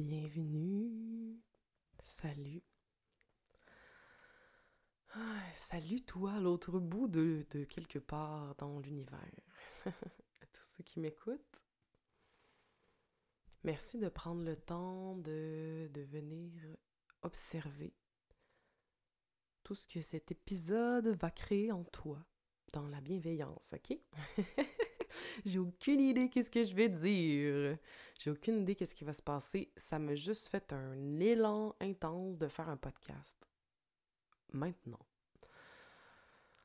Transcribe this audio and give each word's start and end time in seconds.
bienvenue, 0.00 1.40
salut. 2.02 2.64
Ah, 5.12 5.42
salut 5.54 6.00
toi 6.00 6.32
à 6.32 6.40
l'autre 6.40 6.80
bout 6.80 7.06
de, 7.06 7.46
quelque 7.68 8.00
part 8.00 8.56
dans 8.56 8.80
l'univers. 8.80 9.20
à 9.86 10.46
tous 10.52 10.64
ceux 10.64 10.82
qui 10.82 10.98
m'écoutent. 10.98 11.62
Merci 13.62 13.98
de 13.98 14.08
prendre 14.08 14.42
le 14.42 14.56
temps 14.56 15.16
de, 15.16 15.88
de 15.92 16.00
venir 16.02 16.50
observer 17.22 17.94
tout 19.62 19.76
ce 19.76 19.86
que 19.86 20.00
cet 20.00 20.32
épisode 20.32 21.06
va 21.06 21.30
créer 21.30 21.70
en 21.70 21.84
toi 21.84 22.26
dans 22.72 22.88
la 22.88 23.00
bienveillance, 23.00 23.72
ok? 23.72 23.96
J'ai 25.44 25.58
aucune 25.58 26.00
idée 26.00 26.28
qu'est-ce 26.28 26.50
que 26.50 26.64
je 26.64 26.74
vais 26.74 26.88
dire. 26.88 27.78
J'ai 28.18 28.30
aucune 28.30 28.62
idée 28.62 28.74
qu'est-ce 28.74 28.94
qui 28.94 29.04
va 29.04 29.12
se 29.12 29.22
passer. 29.22 29.72
Ça 29.76 29.98
m'a 29.98 30.14
juste 30.14 30.48
fait 30.48 30.72
un 30.72 31.20
élan 31.20 31.74
intense 31.80 32.38
de 32.38 32.48
faire 32.48 32.68
un 32.68 32.76
podcast. 32.76 33.48
Maintenant. 34.52 35.04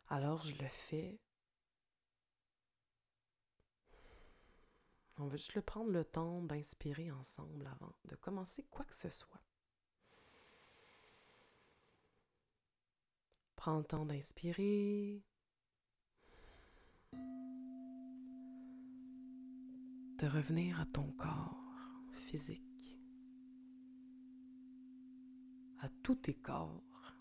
Alors 0.10 0.44
je 0.44 0.54
le 0.54 0.68
fais. 0.68 1.20
On 5.18 5.28
va 5.28 5.36
juste 5.36 5.56
le 5.56 5.62
prendre 5.62 5.92
le 5.92 6.06
temps 6.06 6.42
d'inspirer 6.44 7.12
ensemble 7.12 7.68
avant 7.68 7.94
de 8.06 8.16
commencer 8.16 8.64
quoi 8.72 8.86
que 8.86 8.96
ce 8.96 9.10
soit. 9.10 9.42
Prends 13.58 13.80
le 13.80 13.84
temps 13.84 14.06
d'inspirer. 14.06 15.22
De 20.20 20.28
revenir 20.28 20.78
à 20.82 20.86
ton 20.86 21.10
corps 21.14 21.56
physique. 22.12 22.98
À 25.80 25.88
tous 26.04 26.16
tes 26.16 26.34
corps. 26.34 27.16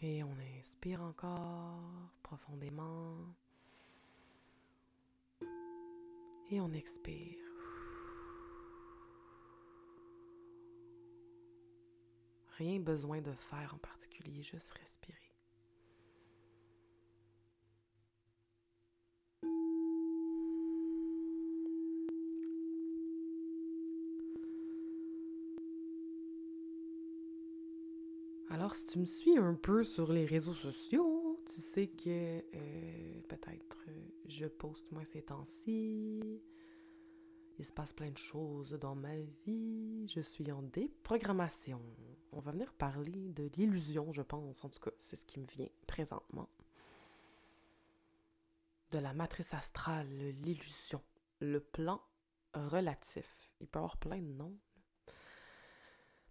Et 0.00 0.22
on 0.22 0.36
inspire 0.60 1.02
encore 1.02 1.82
profondément. 2.22 3.16
Et 6.50 6.60
on 6.60 6.72
expire. 6.72 7.42
Rien 12.58 12.78
besoin 12.78 13.20
de 13.20 13.32
faire 13.32 13.74
en 13.74 13.78
particulier, 13.78 14.44
juste 14.44 14.70
respirer. 14.74 15.25
Alors, 28.66 28.74
si 28.74 28.84
tu 28.84 28.98
me 28.98 29.04
suis 29.04 29.38
un 29.38 29.54
peu 29.54 29.84
sur 29.84 30.12
les 30.12 30.24
réseaux 30.26 30.52
sociaux, 30.52 31.40
tu 31.46 31.60
sais 31.60 31.86
que 31.86 32.42
euh, 32.52 33.20
peut-être 33.28 33.78
euh, 33.86 34.08
je 34.26 34.46
poste 34.46 34.90
moins 34.90 35.04
ces 35.04 35.22
temps-ci. 35.22 36.42
Il 37.60 37.64
se 37.64 37.72
passe 37.72 37.92
plein 37.92 38.10
de 38.10 38.18
choses 38.18 38.72
dans 38.72 38.96
ma 38.96 39.20
vie. 39.46 40.08
Je 40.08 40.20
suis 40.20 40.50
en 40.50 40.62
déprogrammation. 40.62 41.80
On 42.32 42.40
va 42.40 42.50
venir 42.50 42.72
parler 42.72 43.28
de 43.28 43.48
l'illusion, 43.56 44.10
je 44.10 44.22
pense. 44.22 44.64
En 44.64 44.68
tout 44.68 44.80
cas, 44.80 44.90
c'est 44.98 45.14
ce 45.14 45.24
qui 45.24 45.38
me 45.38 45.46
vient 45.46 45.68
présentement. 45.86 46.48
De 48.90 48.98
la 48.98 49.14
matrice 49.14 49.54
astrale, 49.54 50.08
l'illusion, 50.42 51.02
le 51.38 51.60
plan 51.60 52.02
relatif. 52.52 53.52
Il 53.60 53.68
peut 53.68 53.78
y 53.78 53.82
avoir 53.82 53.96
plein 53.98 54.18
de 54.20 54.32
noms. 54.32 54.58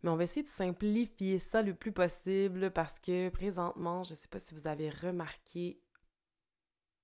Mais 0.06 0.12
on 0.12 0.18
va 0.18 0.26
essayer 0.26 0.44
de 0.44 0.48
simplifier 0.48 1.40
ça 1.40 1.64
le 1.64 1.74
plus 1.74 1.92
possible 1.92 2.70
parce 2.70 3.00
que 3.00 3.30
présentement, 3.30 4.04
je 4.04 4.12
ne 4.12 4.16
sais 4.16 4.28
pas 4.28 4.40
si 4.40 4.54
vous 4.54 4.68
avez 4.68 4.92
remarqué, 4.92 5.82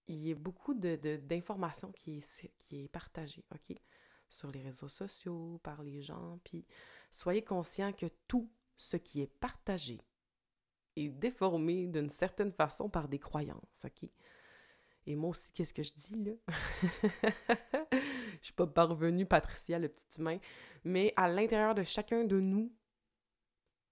il 0.08 0.28
y 0.28 0.32
a 0.32 0.36
beaucoup 0.36 0.76
d'informations 0.76 1.88
de, 1.88 1.94
qui, 1.94 2.20
est, 2.20 2.52
qui 2.60 2.84
est 2.84 2.88
partagée, 2.90 3.44
OK? 3.56 3.76
Sur 4.30 4.52
les 4.52 4.62
réseaux 4.62 4.88
sociaux, 4.88 5.60
par 5.64 5.82
les 5.82 6.04
gens. 6.04 6.40
Puis 6.44 6.64
soyez 7.10 7.44
conscients 7.44 7.92
que 7.92 8.06
tout 8.28 8.52
ce 8.78 8.98
qui 8.98 9.22
est 9.22 9.34
partagé 9.40 10.00
est 10.96 11.10
déformé 11.10 11.88
d'une 11.88 12.12
certaine 12.12 12.52
façon 12.52 12.88
par 12.88 13.08
des 13.08 13.18
croyances, 13.18 13.84
OK? 13.84 14.08
Et 15.08 15.16
moi 15.16 15.32
aussi, 15.32 15.52
qu'est-ce 15.54 15.74
que 15.74 15.82
je 15.82 15.94
dis 15.94 16.24
là? 16.24 16.34
je 17.94 18.46
suis 18.46 18.54
pas 18.54 18.68
parvenue, 18.68 19.26
Patricia, 19.26 19.80
le 19.80 19.90
petit 19.90 20.20
humain. 20.20 20.38
Mais 20.84 21.14
à 21.16 21.28
l'intérieur 21.28 21.74
de 21.74 21.82
chacun 21.82 22.26
de 22.26 22.40
nous, 22.40 22.72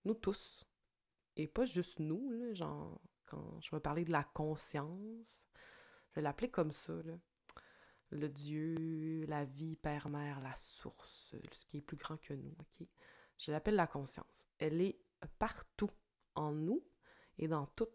nous 0.06 0.14
tous, 0.14 0.66
et 1.36 1.48
pas 1.48 1.66
juste 1.66 2.00
nous, 2.00 2.30
là, 2.32 2.54
genre, 2.54 3.02
quand 3.26 3.60
je 3.62 3.72
vais 3.72 3.80
parler 3.80 4.04
de 4.04 4.12
la 4.12 4.24
conscience, 4.24 5.48
je 6.10 6.16
vais 6.16 6.22
l'appeler 6.22 6.50
comme 6.50 6.72
ça. 6.72 6.94
Le 8.12 8.28
Dieu, 8.28 9.26
la 9.28 9.46
vie, 9.46 9.76
Père, 9.76 10.10
Mère, 10.10 10.42
la 10.42 10.56
source, 10.56 11.36
ce 11.52 11.66
qui 11.66 11.78
est 11.78 11.82
plus 11.82 11.98
grand 11.98 12.18
que 12.18 12.34
nous, 12.34 12.56
ok? 12.60 12.88
Je 13.38 13.52
l'appelle 13.52 13.76
la 13.76 13.88
conscience. 13.88 14.48
Elle 14.58 14.82
est 14.82 15.00
partout 15.38 15.92
en 16.36 16.52
nous 16.52 16.84
et 17.38 17.48
dans 17.48 17.68
tout, 17.68 17.88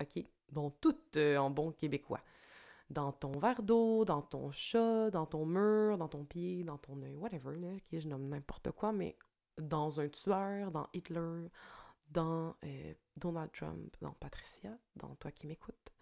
ok? 0.00 0.24
Dans 0.50 0.70
tout 0.70 0.96
euh, 1.16 1.36
en 1.36 1.50
bon 1.50 1.72
québécois. 1.72 2.22
Dans 2.88 3.10
ton 3.10 3.32
verre 3.32 3.62
d'eau, 3.62 4.04
dans 4.04 4.22
ton 4.22 4.52
chat, 4.52 5.10
dans 5.10 5.26
ton 5.26 5.44
mur, 5.44 5.98
dans 5.98 6.08
ton 6.08 6.24
pied, 6.24 6.62
dans 6.62 6.78
ton 6.78 7.02
œil, 7.02 7.16
whatever, 7.16 7.56
ok? 7.74 7.98
Je 8.00 8.06
nomme 8.06 8.28
n'importe 8.28 8.70
quoi, 8.70 8.92
mais 8.92 9.18
dans 9.58 10.00
un 10.00 10.08
tueur, 10.08 10.70
dans 10.70 10.88
Hitler, 10.92 11.48
dans 12.10 12.56
euh, 12.64 12.94
Donald 13.16 13.50
Trump, 13.52 13.96
dans 14.00 14.12
Patricia, 14.12 14.76
dans 14.96 15.14
toi 15.16 15.30
qui 15.32 15.46
m'écoutes. 15.46 15.92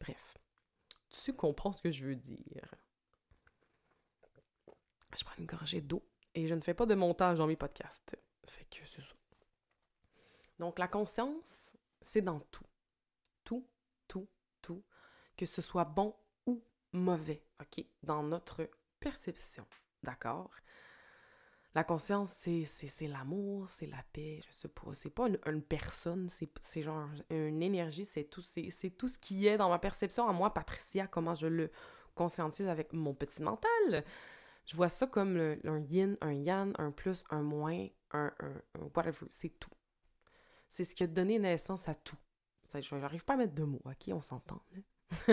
Bref, 0.00 0.36
tu 1.10 1.34
comprends 1.34 1.72
ce 1.72 1.82
que 1.82 1.90
je 1.90 2.04
veux 2.04 2.16
dire. 2.16 2.74
Je 5.16 5.24
prends 5.24 5.36
une 5.38 5.46
gorgée 5.46 5.80
d'eau 5.80 6.06
et 6.34 6.46
je 6.46 6.54
ne 6.54 6.60
fais 6.60 6.74
pas 6.74 6.86
de 6.86 6.94
montage 6.94 7.38
dans 7.38 7.46
mes 7.46 7.56
podcasts. 7.56 8.16
Fait 8.46 8.64
que 8.64 8.86
c'est 8.86 9.02
ça. 9.02 9.14
Donc 10.58 10.78
la 10.78 10.88
conscience, 10.88 11.76
c'est 12.00 12.22
dans 12.22 12.40
tout. 12.40 12.66
Tout, 13.44 13.66
tout, 14.06 14.28
tout. 14.60 14.84
Que 15.36 15.46
ce 15.46 15.62
soit 15.62 15.84
bon 15.84 16.14
ou 16.46 16.62
mauvais, 16.92 17.42
OK? 17.60 17.84
Dans 18.02 18.22
notre 18.22 18.68
perception. 19.00 19.66
D'accord? 20.02 20.50
La 21.78 21.84
conscience, 21.84 22.30
c'est 22.32 23.06
l'amour, 23.06 23.70
c'est 23.70 23.86
la 23.86 24.02
paix, 24.12 24.40
je 24.48 24.52
sais 24.52 24.66
pas. 24.66 24.92
C'est 24.94 25.10
pas 25.10 25.28
une, 25.46 25.62
personne, 25.62 26.28
c'est 26.28 26.82
genre 26.82 27.08
une 27.30 27.62
énergie, 27.62 28.04
c'est 28.04 28.24
tout, 28.24 28.42
c'est 28.42 28.90
tout 28.98 29.06
ce 29.06 29.16
qui 29.16 29.46
est 29.46 29.56
dans 29.56 29.68
ma 29.68 29.78
perception 29.78 30.28
à 30.28 30.32
moi, 30.32 30.52
Patricia, 30.52 31.06
comment 31.06 31.36
je 31.36 31.46
le 31.46 31.70
conscientise 32.16 32.66
avec 32.66 32.92
mon 32.92 33.14
petit 33.14 33.44
mental. 33.44 34.04
Je 34.66 34.74
vois 34.74 34.88
ça 34.88 35.06
comme 35.06 35.36
un 35.36 35.78
yin, 35.78 36.16
un 36.20 36.32
yang, 36.32 36.74
un 36.78 36.90
plus, 36.90 37.22
un 37.30 37.42
moins, 37.42 37.86
un, 38.10 38.32
un, 38.40 38.80
whatever, 38.96 39.28
c'est 39.30 39.56
tout. 39.60 39.70
C'est 40.68 40.82
ce 40.82 40.96
qui 40.96 41.04
a 41.04 41.06
donné 41.06 41.38
naissance 41.38 41.88
à 41.88 41.94
tout. 41.94 42.18
Je 42.74 42.96
n'arrive 42.96 43.24
pas 43.24 43.34
à 43.34 43.36
mettre 43.36 43.54
de 43.54 43.62
mots, 43.62 43.82
ok? 43.84 44.12
On 44.12 44.20
s'entend. 44.20 44.64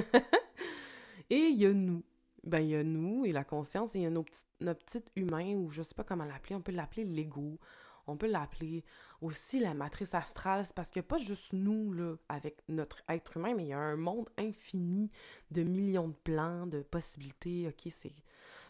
Et 1.32 1.38
il 1.48 1.58
y 1.60 1.66
a 1.66 1.74
nous 1.74 2.04
ben, 2.46 2.60
il 2.60 2.70
y 2.70 2.76
a 2.76 2.84
nous 2.84 3.26
et 3.26 3.32
la 3.32 3.44
conscience, 3.44 3.96
et 3.96 4.00
il 4.00 4.04
y 4.04 4.06
a 4.06 4.10
nos 4.10 4.26
notre 4.62 4.86
petit 4.86 5.04
humain, 5.16 5.56
ou 5.56 5.72
je 5.72 5.82
sais 5.82 5.96
pas 5.96 6.04
comment 6.04 6.26
l'appeler, 6.26 6.56
on 6.56 6.62
peut 6.62 6.72
l'appeler 6.72 7.04
l'ego, 7.04 7.60
on 8.08 8.18
peut 8.18 8.28
l'appeler 8.28 8.84
aussi 9.22 9.60
la 9.60 9.74
matrice 9.74 10.14
astrale, 10.14 10.66
parce 10.76 10.92
qu'il 10.92 11.02
n'y 11.02 11.06
a 11.06 11.10
pas 11.10 11.18
juste 11.18 11.54
nous, 11.54 11.92
là, 11.92 12.16
avec 12.30 12.62
notre 12.68 13.02
être 13.10 13.38
humain, 13.38 13.56
mais 13.56 13.64
il 13.64 13.70
y 13.70 13.74
a 13.74 13.80
un 13.80 13.96
monde 13.96 14.30
infini 14.38 15.12
de 15.52 15.64
millions 15.64 16.10
de 16.10 16.16
plans, 16.24 16.68
de 16.68 16.82
possibilités, 16.82 17.68
ok, 17.68 17.92
c'est... 17.92 18.16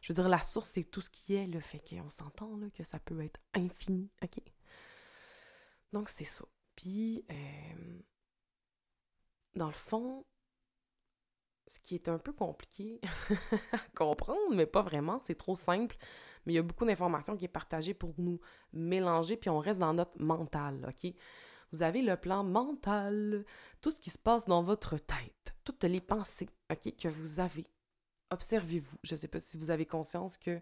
Je 0.02 0.14
veux 0.14 0.22
dire, 0.22 0.30
la 0.30 0.40
source, 0.40 0.70
c'est 0.70 0.84
tout 0.84 1.02
ce 1.02 1.10
qui 1.10 1.34
est, 1.34 1.48
le 1.48 1.60
fait 1.60 1.80
qu'on 1.80 2.10
s'entend, 2.10 2.58
là, 2.58 2.68
que 2.70 2.84
ça 2.84 3.00
peut 3.00 3.22
être 3.22 3.40
infini, 3.56 4.10
ok? 4.24 4.40
Donc, 5.92 6.10
c'est 6.10 6.26
ça. 6.26 6.46
Puis, 6.76 7.26
euh, 7.32 8.02
dans 9.56 9.68
le 9.68 9.74
fond, 9.74 10.26
ce 11.68 11.80
qui 11.80 11.96
est 11.96 12.10
un 12.10 12.18
peu 12.18 12.32
compliqué 12.32 13.00
à 13.72 13.80
comprendre, 13.96 14.54
mais 14.54 14.66
pas 14.66 14.82
vraiment, 14.82 15.20
c'est 15.24 15.36
trop 15.36 15.56
simple. 15.56 15.96
Mais 16.46 16.54
il 16.54 16.56
y 16.56 16.60
a 16.60 16.64
beaucoup 16.64 16.86
d'informations 16.86 17.36
qui 17.36 17.46
est 17.46 17.50
partagée 17.50 17.94
pour 17.94 18.14
nous 18.18 18.40
mélanger, 18.74 19.38
puis 19.38 19.50
on 19.50 19.60
reste 19.60 19.80
dans 19.80 19.94
notre 19.94 20.20
mental, 20.22 20.86
OK? 20.88 21.14
Vous 21.72 21.82
avez 21.82 22.02
le 22.02 22.16
plan 22.16 22.44
mental, 22.44 23.44
tout 23.82 23.92
ce 23.92 24.00
qui 24.00 24.10
se 24.10 24.20
passe 24.20 24.46
dans 24.46 24.64
votre 24.64 24.98
tête, 24.98 25.56
toutes 25.64 25.84
les 25.84 26.02
pensées, 26.02 26.50
OK, 26.72 26.96
que 26.96 27.08
vous 27.08 27.40
avez. 27.40 27.66
Observez-vous. 28.32 28.98
Je 29.04 29.16
ne 29.16 29.18
sais 29.18 29.28
pas 29.28 29.40
si 29.40 29.58
vous 29.58 29.72
avez 29.72 29.86
conscience 29.86 30.38
que 30.38 30.62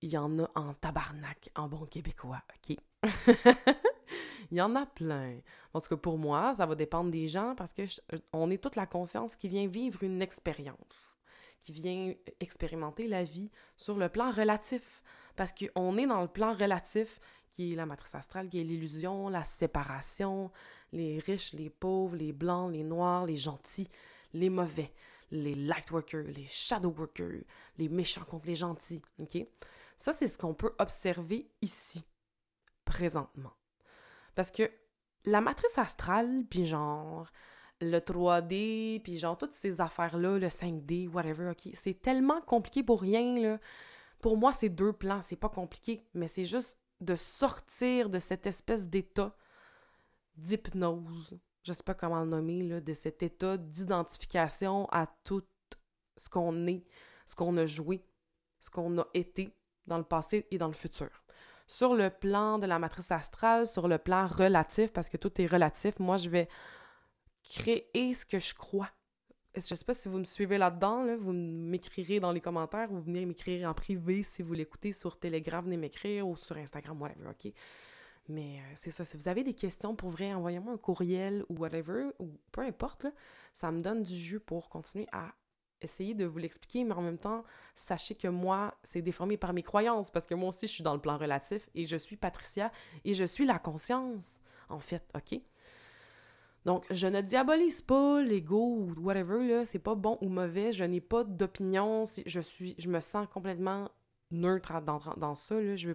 il 0.00 0.10
y 0.10 0.18
en 0.18 0.38
a 0.40 0.50
en 0.54 0.74
tabarnak, 0.74 1.50
en 1.54 1.68
bon 1.68 1.86
québécois, 1.86 2.42
OK? 2.56 2.76
Il 4.50 4.58
y 4.58 4.60
en 4.60 4.74
a 4.76 4.86
plein. 4.86 5.38
En 5.72 5.80
tout 5.80 5.88
cas, 5.88 5.96
pour 5.96 6.18
moi, 6.18 6.54
ça 6.54 6.66
va 6.66 6.74
dépendre 6.74 7.10
des 7.10 7.28
gens 7.28 7.54
parce 7.56 7.72
que 7.72 7.82
on 8.32 8.50
est 8.50 8.58
toute 8.58 8.76
la 8.76 8.86
conscience 8.86 9.36
qui 9.36 9.48
vient 9.48 9.66
vivre 9.66 10.02
une 10.02 10.22
expérience, 10.22 11.18
qui 11.62 11.72
vient 11.72 12.14
expérimenter 12.40 13.08
la 13.08 13.24
vie 13.24 13.50
sur 13.76 13.96
le 13.96 14.08
plan 14.08 14.30
relatif. 14.30 15.02
Parce 15.34 15.52
qu'on 15.52 15.96
est 15.96 16.06
dans 16.06 16.20
le 16.20 16.28
plan 16.28 16.52
relatif, 16.52 17.18
qui 17.54 17.72
est 17.72 17.76
la 17.76 17.86
matrice 17.86 18.14
astrale, 18.14 18.48
qui 18.48 18.60
est 18.60 18.64
l'illusion, 18.64 19.28
la 19.28 19.44
séparation, 19.44 20.50
les 20.92 21.18
riches, 21.18 21.52
les 21.54 21.70
pauvres, 21.70 22.16
les 22.16 22.32
blancs, 22.32 22.72
les 22.72 22.84
noirs, 22.84 23.26
les 23.26 23.36
gentils, 23.36 23.88
les 24.32 24.50
mauvais, 24.50 24.92
les 25.30 25.54
light 25.54 25.90
workers, 25.90 26.24
les 26.24 26.46
shadow 26.46 26.94
workers, 26.96 27.42
les 27.78 27.88
méchants 27.88 28.24
contre 28.24 28.46
les 28.46 28.56
gentils. 28.56 29.02
Ça, 29.96 30.12
c'est 30.12 30.28
ce 30.28 30.38
qu'on 30.38 30.54
peut 30.54 30.74
observer 30.78 31.50
ici, 31.60 32.04
présentement. 32.84 33.52
Parce 34.34 34.50
que 34.50 34.70
la 35.24 35.40
matrice 35.40 35.78
astrale, 35.78 36.44
puis 36.48 36.66
genre 36.66 37.30
le 37.80 37.98
3D, 37.98 39.02
puis 39.02 39.18
genre 39.18 39.36
toutes 39.36 39.54
ces 39.54 39.80
affaires-là, 39.80 40.38
le 40.38 40.46
5D, 40.46 41.08
whatever, 41.08 41.50
OK, 41.50 41.68
c'est 41.74 42.00
tellement 42.00 42.40
compliqué 42.40 42.82
pour 42.82 43.00
rien, 43.00 43.38
là. 43.40 43.58
Pour 44.20 44.36
moi, 44.36 44.52
c'est 44.52 44.68
deux 44.68 44.92
plans, 44.92 45.20
c'est 45.20 45.36
pas 45.36 45.48
compliqué, 45.48 46.06
mais 46.14 46.28
c'est 46.28 46.44
juste 46.44 46.78
de 47.00 47.16
sortir 47.16 48.08
de 48.08 48.20
cette 48.20 48.46
espèce 48.46 48.86
d'état 48.86 49.34
d'hypnose, 50.36 51.38
je 51.64 51.72
sais 51.72 51.82
pas 51.82 51.94
comment 51.94 52.20
le 52.20 52.28
nommer, 52.28 52.80
de 52.80 52.94
cet 52.94 53.22
état 53.22 53.56
d'identification 53.56 54.88
à 54.90 55.06
tout 55.24 55.42
ce 56.16 56.28
qu'on 56.28 56.66
est, 56.66 56.84
ce 57.26 57.34
qu'on 57.34 57.56
a 57.56 57.66
joué, 57.66 58.04
ce 58.60 58.70
qu'on 58.70 58.98
a 58.98 59.06
été 59.14 59.52
dans 59.86 59.98
le 59.98 60.04
passé 60.04 60.46
et 60.50 60.58
dans 60.58 60.68
le 60.68 60.72
futur. 60.72 61.21
Sur 61.66 61.94
le 61.94 62.10
plan 62.10 62.58
de 62.58 62.66
la 62.66 62.78
matrice 62.78 63.10
astrale, 63.10 63.66
sur 63.66 63.88
le 63.88 63.98
plan 63.98 64.26
relatif, 64.26 64.92
parce 64.92 65.08
que 65.08 65.16
tout 65.16 65.40
est 65.40 65.46
relatif, 65.46 65.98
moi, 65.98 66.16
je 66.16 66.28
vais 66.28 66.48
créer 67.44 68.14
ce 68.14 68.24
que 68.24 68.38
je 68.38 68.54
crois. 68.54 68.90
Je 69.54 69.60
ne 69.60 69.76
sais 69.76 69.84
pas 69.84 69.94
si 69.94 70.08
vous 70.08 70.18
me 70.18 70.24
suivez 70.24 70.56
là-dedans, 70.56 71.02
là, 71.02 71.14
vous 71.16 71.32
m'écrirez 71.32 72.20
dans 72.20 72.32
les 72.32 72.40
commentaires 72.40 72.90
ou 72.90 73.00
venez 73.00 73.26
m'écrire 73.26 73.68
en 73.68 73.74
privé 73.74 74.22
si 74.22 74.42
vous 74.42 74.54
l'écoutez 74.54 74.92
sur 74.92 75.18
Telegram, 75.18 75.62
venez 75.62 75.76
m'écrire 75.76 76.26
ou 76.26 76.36
sur 76.36 76.56
Instagram, 76.56 77.00
whatever, 77.00 77.28
OK? 77.28 77.52
Mais 78.28 78.60
euh, 78.60 78.72
c'est 78.76 78.90
ça, 78.90 79.04
si 79.04 79.16
vous 79.16 79.28
avez 79.28 79.42
des 79.42 79.52
questions 79.52 79.94
pour 79.94 80.10
vrai, 80.10 80.32
envoyez-moi 80.32 80.72
un 80.72 80.78
courriel 80.78 81.44
ou 81.48 81.56
whatever, 81.58 82.10
ou 82.18 82.30
peu 82.50 82.62
importe, 82.62 83.06
ça 83.52 83.70
me 83.70 83.80
donne 83.80 84.02
du 84.02 84.14
jus 84.14 84.40
pour 84.40 84.68
continuer 84.68 85.06
à 85.12 85.34
essayer 85.82 86.14
de 86.14 86.24
vous 86.24 86.38
l'expliquer, 86.38 86.84
mais 86.84 86.94
en 86.94 87.02
même 87.02 87.18
temps, 87.18 87.44
sachez 87.74 88.14
que 88.14 88.28
moi, 88.28 88.74
c'est 88.82 89.02
déformé 89.02 89.36
par 89.36 89.52
mes 89.52 89.62
croyances, 89.62 90.10
parce 90.10 90.26
que 90.26 90.34
moi 90.34 90.48
aussi, 90.48 90.66
je 90.66 90.72
suis 90.72 90.82
dans 90.82 90.94
le 90.94 91.00
plan 91.00 91.16
relatif 91.16 91.68
et 91.74 91.86
je 91.86 91.96
suis 91.96 92.16
Patricia 92.16 92.70
et 93.04 93.14
je 93.14 93.24
suis 93.24 93.46
la 93.46 93.58
conscience, 93.58 94.40
en 94.68 94.80
fait, 94.80 95.02
OK? 95.14 95.40
Donc, 96.64 96.84
je 96.90 97.08
ne 97.08 97.20
diabolise 97.20 97.82
pas 97.82 98.22
l'ego 98.22 98.76
ou 98.76 98.94
whatever, 99.00 99.46
là, 99.46 99.64
c'est 99.64 99.80
pas 99.80 99.96
bon 99.96 100.16
ou 100.20 100.28
mauvais, 100.28 100.72
je 100.72 100.84
n'ai 100.84 101.00
pas 101.00 101.24
d'opinion, 101.24 102.04
je 102.24 102.40
suis, 102.40 102.76
je 102.78 102.88
me 102.88 103.00
sens 103.00 103.26
complètement 103.32 103.90
neutre 104.30 104.80
dans, 104.80 105.00
dans 105.16 105.34
ça, 105.34 105.60
là, 105.60 105.76
je 105.76 105.90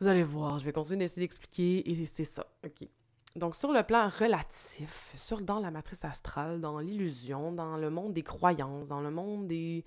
Vous 0.00 0.08
allez 0.08 0.24
voir, 0.24 0.58
je 0.58 0.64
vais 0.64 0.72
continuer 0.72 0.98
d'essayer 0.98 1.22
d'expliquer 1.22 1.88
et 1.88 2.06
c'est 2.06 2.24
ça, 2.24 2.46
OK? 2.64 2.88
Donc, 3.36 3.56
sur 3.56 3.72
le 3.72 3.82
plan 3.82 4.08
relatif, 4.08 5.12
sur, 5.16 5.40
dans 5.40 5.58
la 5.58 5.70
matrice 5.70 6.04
astrale, 6.04 6.60
dans 6.60 6.78
l'illusion, 6.80 7.52
dans 7.52 7.76
le 7.76 7.88
monde 7.88 8.12
des 8.12 8.22
croyances, 8.22 8.88
dans 8.88 9.00
le 9.00 9.10
monde 9.10 9.48
des, 9.48 9.84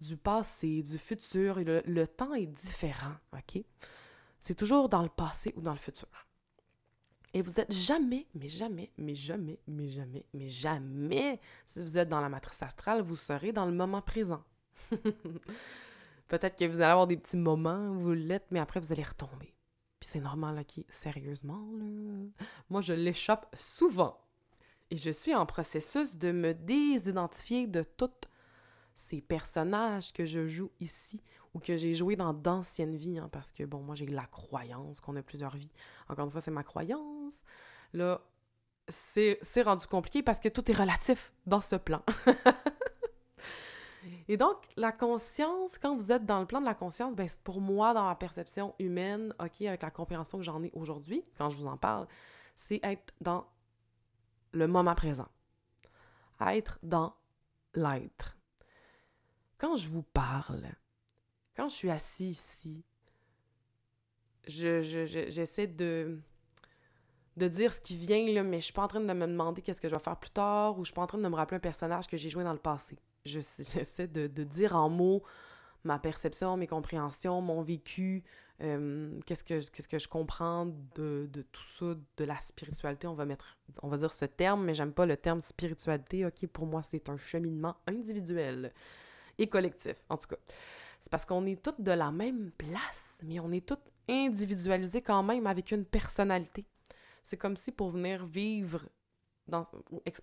du 0.00 0.16
passé, 0.16 0.82
du 0.82 0.96
futur, 0.96 1.58
le, 1.58 2.06
temps 2.06 2.34
est 2.34 2.46
différent, 2.46 3.14
OK? 3.32 3.62
C'est 4.38 4.54
toujours 4.54 4.88
dans 4.88 5.02
le 5.02 5.08
passé 5.08 5.52
ou 5.56 5.60
dans 5.60 5.72
le 5.72 5.78
futur. 5.78 6.08
Et 7.34 7.42
vous 7.42 7.60
êtes 7.60 7.72
jamais, 7.72 8.26
mais 8.34 8.48
jamais, 8.48 8.90
mais 8.96 9.14
jamais, 9.14 9.58
mais 9.66 9.88
jamais, 9.88 10.24
mais 10.32 10.48
jamais, 10.48 11.40
si 11.66 11.80
vous 11.80 11.98
êtes 11.98 12.08
dans 12.08 12.20
la 12.20 12.28
matrice 12.28 12.62
astrale, 12.62 13.02
vous 13.02 13.16
serez 13.16 13.52
dans 13.52 13.66
le 13.66 13.72
moment 13.72 14.02
présent. 14.02 14.42
Peut-être 16.28 16.56
que 16.56 16.64
vous 16.64 16.76
allez 16.76 16.90
avoir 16.90 17.06
des 17.06 17.16
petits 17.16 17.36
moments 17.36 17.88
où 17.88 18.00
vous 18.00 18.12
l'êtes, 18.12 18.46
mais 18.50 18.60
après 18.60 18.80
vous 18.80 18.92
allez 18.92 19.02
retomber. 19.02 19.54
Puis 20.00 20.08
c'est 20.10 20.20
normal, 20.20 20.58
OK? 20.58 20.84
Sérieusement, 20.88 21.68
là. 21.78 21.84
Moi, 22.70 22.80
je 22.80 22.94
l'échappe 22.94 23.54
souvent. 23.54 24.18
Et 24.90 24.96
je 24.96 25.10
suis 25.10 25.34
en 25.34 25.46
processus 25.46 26.16
de 26.16 26.32
me 26.32 26.54
désidentifier 26.54 27.66
de 27.66 27.82
tous 27.82 28.10
ces 28.94 29.20
personnages 29.20 30.12
que 30.12 30.24
je 30.24 30.46
joue 30.46 30.70
ici 30.80 31.22
ou 31.54 31.60
que 31.60 31.76
j'ai 31.76 31.94
joué 31.94 32.16
dans 32.16 32.32
d'anciennes 32.32 32.96
vies, 32.96 33.18
hein, 33.18 33.28
parce 33.30 33.52
que, 33.52 33.64
bon, 33.64 33.80
moi, 33.80 33.94
j'ai 33.94 34.06
la 34.06 34.26
croyance 34.26 35.00
qu'on 35.00 35.16
a 35.16 35.22
plusieurs 35.22 35.54
vies. 35.54 35.72
Encore 36.08 36.24
une 36.24 36.30
fois, 36.30 36.40
c'est 36.40 36.50
ma 36.50 36.64
croyance. 36.64 37.34
Là, 37.92 38.20
c'est 38.88 39.62
rendu 39.62 39.86
compliqué 39.86 40.22
parce 40.22 40.40
que 40.40 40.48
tout 40.48 40.68
est 40.70 40.74
relatif 40.74 41.32
dans 41.46 41.60
ce 41.60 41.76
plan. 41.76 42.02
Et 44.28 44.36
donc, 44.36 44.56
la 44.76 44.92
conscience, 44.92 45.78
quand 45.78 45.94
vous 45.94 46.12
êtes 46.12 46.24
dans 46.24 46.40
le 46.40 46.46
plan 46.46 46.60
de 46.60 46.66
la 46.66 46.74
conscience, 46.74 47.16
ben, 47.16 47.28
pour 47.44 47.60
moi, 47.60 47.94
dans 47.94 48.04
ma 48.04 48.14
perception 48.14 48.74
humaine, 48.78 49.34
OK, 49.40 49.62
avec 49.62 49.82
la 49.82 49.90
compréhension 49.90 50.38
que 50.38 50.44
j'en 50.44 50.62
ai 50.62 50.70
aujourd'hui, 50.74 51.24
quand 51.36 51.50
je 51.50 51.56
vous 51.56 51.66
en 51.66 51.76
parle, 51.76 52.06
c'est 52.54 52.80
être 52.82 53.12
dans 53.20 53.46
le 54.52 54.66
moment 54.66 54.94
présent. 54.94 55.28
Être 56.40 56.78
dans 56.82 57.14
l'être. 57.74 58.36
Quand 59.58 59.76
je 59.76 59.88
vous 59.88 60.02
parle, 60.02 60.66
quand 61.54 61.68
je 61.68 61.74
suis 61.74 61.90
assis 61.90 62.30
ici, 62.30 62.84
j'essaie 64.46 65.66
de, 65.66 66.18
dire 67.36 67.72
ce 67.72 67.80
qui 67.80 67.96
vient, 67.96 68.26
là, 68.32 68.42
mais 68.42 68.60
je 68.60 68.64
suis 68.64 68.72
pas 68.72 68.82
en 68.82 68.88
train 68.88 69.00
de 69.00 69.12
me 69.12 69.26
demander 69.26 69.60
qu'est-ce 69.60 69.80
que 69.80 69.88
je 69.88 69.94
vais 69.94 70.00
faire 70.02 70.18
plus 70.18 70.30
tard 70.30 70.78
ou 70.78 70.84
je 70.84 70.88
suis 70.88 70.94
pas 70.94 71.02
en 71.02 71.06
train 71.06 71.18
de 71.18 71.28
me 71.28 71.34
rappeler 71.34 71.56
un 71.56 71.60
personnage 71.60 72.06
que 72.06 72.16
j'ai 72.16 72.30
joué 72.30 72.44
dans 72.44 72.52
le 72.52 72.58
passé. 72.58 72.98
J'essaie 73.24 74.08
de, 74.08 74.44
dire 74.44 74.76
en 74.76 74.88
mots 74.88 75.22
ma 75.84 75.98
perception, 75.98 76.56
mes 76.56 76.66
compréhensions, 76.66 77.40
mon 77.40 77.62
vécu, 77.62 78.22
euh, 78.62 79.18
qu'est-ce 79.24 79.44
que 79.44 79.88
que 79.88 79.98
je 79.98 80.08
comprends 80.08 80.66
de, 80.94 81.28
tout 81.52 81.62
ça, 81.78 81.94
de 82.18 82.24
la 82.24 82.38
spiritualité. 82.38 83.06
On 83.06 83.14
va 83.14 83.24
mettre, 83.24 83.58
on 83.82 83.88
va 83.88 83.96
dire 83.96 84.12
ce 84.12 84.26
terme, 84.26 84.64
mais 84.64 84.74
j'aime 84.74 84.92
pas 84.92 85.06
le 85.06 85.16
terme 85.16 85.40
spiritualité. 85.40 86.26
Ok, 86.26 86.46
pour 86.48 86.66
moi 86.66 86.82
c'est 86.82 87.08
un 87.08 87.16
cheminement 87.16 87.76
individuel 87.86 88.72
et 89.38 89.48
collectif, 89.48 89.96
en 90.10 90.18
tout 90.18 90.28
cas. 90.28 90.36
C'est 91.00 91.10
parce 91.10 91.24
qu'on 91.24 91.46
est 91.46 91.62
toutes 91.62 91.80
de 91.80 91.92
la 91.92 92.10
même 92.10 92.50
place, 92.58 93.20
mais 93.22 93.40
on 93.40 93.50
est 93.52 93.66
toutes 93.66 93.90
individualisées 94.06 95.00
quand 95.00 95.22
même 95.22 95.46
avec 95.46 95.70
une 95.70 95.86
personnalité. 95.86 96.66
C'est 97.24 97.38
comme 97.38 97.56
si 97.56 97.72
pour 97.72 97.90
venir 97.90 98.26
vivre 98.26 98.84
dans, 99.46 99.66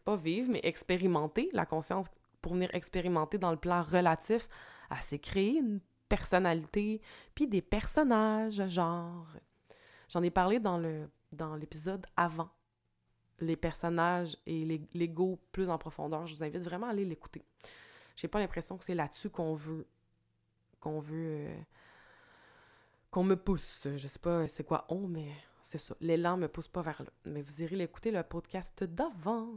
pas 0.06 0.16
vivre, 0.16 0.52
mais 0.52 0.62
expérimenter 0.64 1.50
la 1.54 1.66
conscience 1.66 2.08
venir 2.54 2.70
expérimenter 2.74 3.38
dans 3.38 3.52
le 3.52 3.58
plan 3.58 3.82
relatif, 3.82 4.48
à 4.90 4.98
créé 5.18 5.58
une 5.58 5.80
personnalité, 6.10 7.02
puis 7.36 7.48
des 7.48 7.62
personnages, 7.62 8.66
genre. 8.68 9.28
J'en 10.10 10.24
ai 10.24 10.32
parlé 10.32 10.60
dans 10.60 10.78
le 10.78 11.10
dans 11.34 11.56
l'épisode 11.56 12.06
avant. 12.16 12.50
Les 13.40 13.56
personnages 13.56 14.38
et 14.46 14.82
l'ego 14.94 15.40
plus 15.52 15.70
en 15.70 15.78
profondeur. 15.78 16.26
Je 16.26 16.36
vous 16.36 16.44
invite 16.44 16.64
vraiment 16.64 16.88
à 16.88 16.92
aller 16.92 17.06
l'écouter. 17.06 17.44
J'ai 18.16 18.28
pas 18.28 18.40
l'impression 18.40 18.78
que 18.78 18.84
c'est 18.84 18.96
là-dessus 18.96 19.30
qu'on 19.30 19.54
veut 19.54 19.86
qu'on 20.80 21.00
veut 21.00 21.48
euh, 21.48 21.62
qu'on 23.12 23.24
me 23.24 23.36
pousse. 23.36 23.88
Je 23.96 24.08
sais 24.08 24.20
pas 24.20 24.48
c'est 24.48 24.64
quoi 24.64 24.86
on, 24.90 25.08
mais 25.08 25.30
c'est 25.62 25.78
ça. 25.78 25.96
L'élan 26.00 26.38
me 26.38 26.48
pousse 26.48 26.68
pas 26.68 26.82
vers 26.82 27.04
là. 27.04 27.10
Mais 27.26 27.42
vous 27.42 27.62
irez 27.62 27.76
l'écouter, 27.76 28.10
le 28.10 28.24
podcast 28.24 28.84
d'avant, 28.86 29.50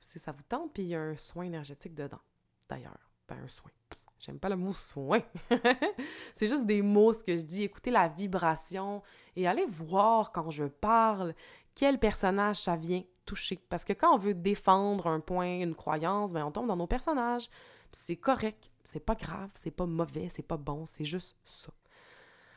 si 0.00 0.18
ça 0.18 0.32
vous 0.32 0.44
tente, 0.44 0.72
puis 0.72 0.84
il 0.84 0.88
y 0.90 0.94
a 0.94 1.00
un 1.00 1.16
soin 1.16 1.44
énergétique 1.44 1.94
dedans, 1.94 2.20
d'ailleurs. 2.68 3.10
Ben, 3.28 3.38
un 3.44 3.48
soin. 3.48 3.70
J'aime 4.18 4.40
pas 4.40 4.48
le 4.48 4.56
mot 4.56 4.72
soin. 4.72 5.20
c'est 6.34 6.48
juste 6.48 6.66
des 6.66 6.82
mots, 6.82 7.12
ce 7.12 7.22
que 7.22 7.36
je 7.36 7.42
dis. 7.42 7.62
Écoutez 7.62 7.90
la 7.90 8.08
vibration 8.08 9.02
et 9.36 9.46
allez 9.46 9.66
voir 9.66 10.32
quand 10.32 10.50
je 10.50 10.64
parle 10.64 11.34
quel 11.74 12.00
personnage 12.00 12.56
ça 12.56 12.74
vient 12.74 13.02
toucher. 13.24 13.60
Parce 13.68 13.84
que 13.84 13.92
quand 13.92 14.14
on 14.14 14.18
veut 14.18 14.34
défendre 14.34 15.06
un 15.06 15.20
point, 15.20 15.60
une 15.60 15.74
croyance, 15.74 16.32
ben 16.32 16.44
on 16.44 16.50
tombe 16.50 16.66
dans 16.66 16.76
nos 16.76 16.88
personnages. 16.88 17.48
C'est 17.92 18.16
correct, 18.16 18.72
c'est 18.84 19.04
pas 19.04 19.14
grave, 19.14 19.50
c'est 19.54 19.70
pas 19.70 19.86
mauvais, 19.86 20.30
c'est 20.34 20.42
pas 20.42 20.56
bon, 20.56 20.84
c'est 20.86 21.04
juste 21.04 21.36
ça. 21.44 21.72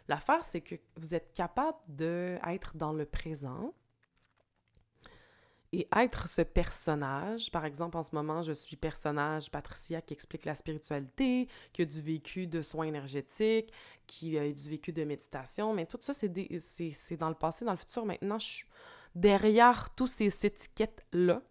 L'affaire, 0.08 0.44
c'est 0.44 0.62
que 0.62 0.76
vous 0.98 1.14
êtes 1.14 1.34
capable 1.34 1.78
d'être 1.88 2.76
dans 2.76 2.92
le 2.92 3.06
présent 3.06 3.74
et 5.74 5.88
être 5.96 6.28
ce 6.28 6.42
personnage. 6.42 7.52
Par 7.52 7.66
exemple, 7.66 7.98
en 7.98 8.04
ce 8.04 8.14
moment, 8.14 8.42
je 8.42 8.52
suis 8.52 8.76
personnage 8.76 9.50
Patricia 9.50 10.02
qui 10.02 10.14
explique 10.14 10.46
la 10.46 10.56
spiritualité, 10.56 11.48
qui 11.72 11.82
a 11.82 11.86
du 11.86 12.02
vécu 12.02 12.48
de 12.48 12.62
soins 12.62 12.86
énergétiques, 12.86 13.72
qui 14.06 14.38
a 14.38 14.52
du 14.52 14.70
vécu 14.70 14.92
de 14.92 15.04
méditation, 15.04 15.74
mais 15.74 15.86
tout 15.86 15.98
ça, 16.02 16.14
c'est 16.14 17.18
dans 17.18 17.30
le 17.30 17.36
passé, 17.36 17.66
dans 17.66 17.72
le 17.72 17.78
futur. 17.78 18.06
Maintenant, 18.06 18.40
je 18.40 18.48
suis 18.48 18.66
derrière 19.16 19.94
toutes 19.96 20.10
ces 20.10 20.46
étiquettes-là, 20.46 21.42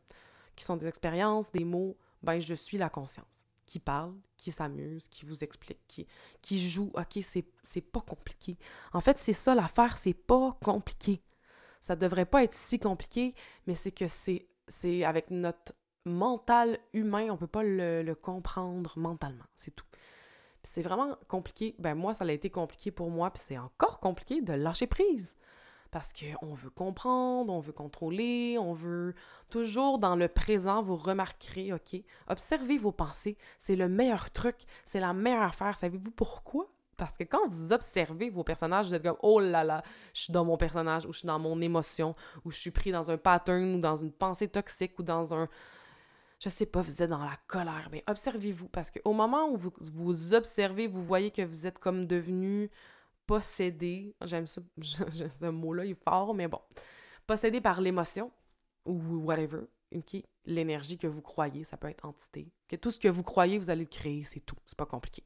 qui 0.57 0.65
sont 0.65 0.77
des 0.77 0.87
expériences, 0.87 1.51
des 1.51 1.65
mots, 1.65 1.97
ben, 2.23 2.39
je 2.39 2.55
suis 2.55 2.77
la 2.77 2.91
conscience 2.91 3.41
qui 3.65 3.79
parle, 3.79 4.15
qui 4.37 4.51
s'amuse, 4.51 5.07
qui 5.09 5.25
vous 5.25 5.45
explique, 5.45 5.79
qui, 5.87 6.07
qui 6.43 6.59
joue. 6.59 6.91
OK, 6.95 7.23
c'est 7.23 7.81
pas 7.81 8.01
compliqué. 8.01 8.59
En 8.93 9.01
fait, 9.01 9.19
c'est 9.19 9.33
ça 9.33 9.55
l'affaire, 9.55 9.97
c'est 9.97 10.13
pas 10.13 10.59
compliqué. 10.63 11.23
Ça 11.81 11.97
devrait 11.97 12.27
pas 12.27 12.45
être 12.45 12.55
si 12.55 12.79
compliqué, 12.79 13.35
mais 13.67 13.75
c'est 13.75 13.93
que 13.93 14.07
c'est 14.07 15.05
avec 15.05 15.31
notre 15.31 15.73
mental 16.05 16.79
humain, 16.93 17.29
on 17.31 17.37
peut 17.37 17.47
pas 17.47 17.63
le, 17.63 18.15
comprendre 18.15 18.93
mentalement, 18.99 19.45
c'est 19.57 19.75
tout. 19.75 19.87
c'est 20.63 20.83
vraiment 20.83 21.17
compliqué. 21.29 21.75
Ben 21.79 21.95
moi, 21.95 22.15
ça 22.15 22.25
a 22.25 22.33
été 22.33 22.51
compliqué 22.51 22.91
pour 22.91 23.11
moi, 23.11 23.31
puis 23.31 23.43
c'est 23.45 23.59
encore 23.59 24.01
compliqué 24.01 24.41
de 24.43 24.53
lâcher 24.53 24.87
prise. 24.87 25.35
Parce 25.91 26.13
qu'on 26.13 26.55
veut 26.55 26.71
comprendre, 26.71 27.53
on 27.53 27.59
veut 27.59 27.73
contrôler, 27.73 28.59
on 28.59 28.73
veut 28.73 29.13
toujours 29.49 29.99
dans 29.99 30.15
le 30.15 30.29
présent, 30.29 30.83
vous 30.83 30.95
remarquerez, 30.95 31.73
OK, 31.73 31.97
observez 32.29 32.79
vos 32.79 32.93
pensées, 32.93 33.37
c'est 33.59 33.75
le 33.75 33.89
meilleur 33.89 34.31
truc, 34.31 34.57
c'est 34.85 35.01
la 35.01 35.13
meilleure 35.13 35.43
affaire. 35.43 35.77
Savez-vous 35.77 36.13
pourquoi? 36.13 36.69
Parce 37.01 37.17
que 37.17 37.25
quand 37.25 37.49
vous 37.49 37.73
observez 37.73 38.29
vos 38.29 38.45
personnages, 38.45 38.89
vous 38.89 38.95
êtes 38.95 39.03
comme 39.03 39.17
oh 39.23 39.41
là 39.41 39.65
là, 39.65 39.83
je 40.13 40.21
suis 40.21 40.33
dans 40.35 40.45
mon 40.45 40.59
personnage 40.59 41.07
ou 41.07 41.15
je 41.15 41.21
suis 41.21 41.27
dans 41.27 41.39
mon 41.39 41.59
émotion 41.63 42.15
ou 42.45 42.51
je 42.51 42.59
suis 42.59 42.71
pris 42.71 42.93
dans 42.93 43.11
un 43.11 43.17
pattern 43.17 43.77
ou 43.77 43.81
dans 43.81 43.97
une 43.97 44.13
pensée 44.13 44.49
toxique 44.49 44.99
ou 44.99 45.03
dans 45.03 45.33
un 45.33 45.49
je 46.41 46.51
sais 46.51 46.67
pas, 46.67 46.83
vous 46.83 47.03
êtes 47.03 47.09
dans 47.09 47.25
la 47.25 47.39
colère, 47.47 47.89
mais 47.91 48.05
observez-vous 48.07 48.69
parce 48.69 48.91
qu'au 48.91 49.15
moment 49.15 49.49
où 49.49 49.57
vous, 49.57 49.73
vous 49.81 50.35
observez, 50.35 50.89
vous 50.89 51.03
voyez 51.03 51.31
que 51.31 51.41
vous 51.41 51.67
êtes 51.67 51.79
comme 51.79 52.07
devenu 52.07 52.71
possédé. 53.27 54.15
J'aime 54.27 54.47
ça, 54.47 54.61
ce 54.83 55.51
mot-là, 55.51 55.87
il 55.87 55.93
est 55.93 56.05
fort, 56.05 56.35
mais 56.35 56.49
bon. 56.49 56.61
Possédé 57.27 57.63
par 57.63 57.81
l'émotion 57.81 58.31
ou 58.85 58.95
whatever? 59.25 59.63
L'énergie 60.45 60.99
que 60.99 61.07
vous 61.07 61.23
croyez, 61.23 61.65
ça 61.65 61.79
peut 61.79 61.89
être 61.89 62.05
entité. 62.05 62.53
Que 62.69 62.77
tout 62.77 62.91
ce 62.91 63.01
que 63.01 63.09
vous 63.09 63.23
croyez, 63.23 63.59
vous 63.59 63.71
allez 63.71 63.85
le 63.85 63.87
créer, 63.87 64.23
c'est 64.25 64.41
tout. 64.41 64.57
C'est 64.67 64.79
pas 64.79 64.87
compliqué. 64.87 65.23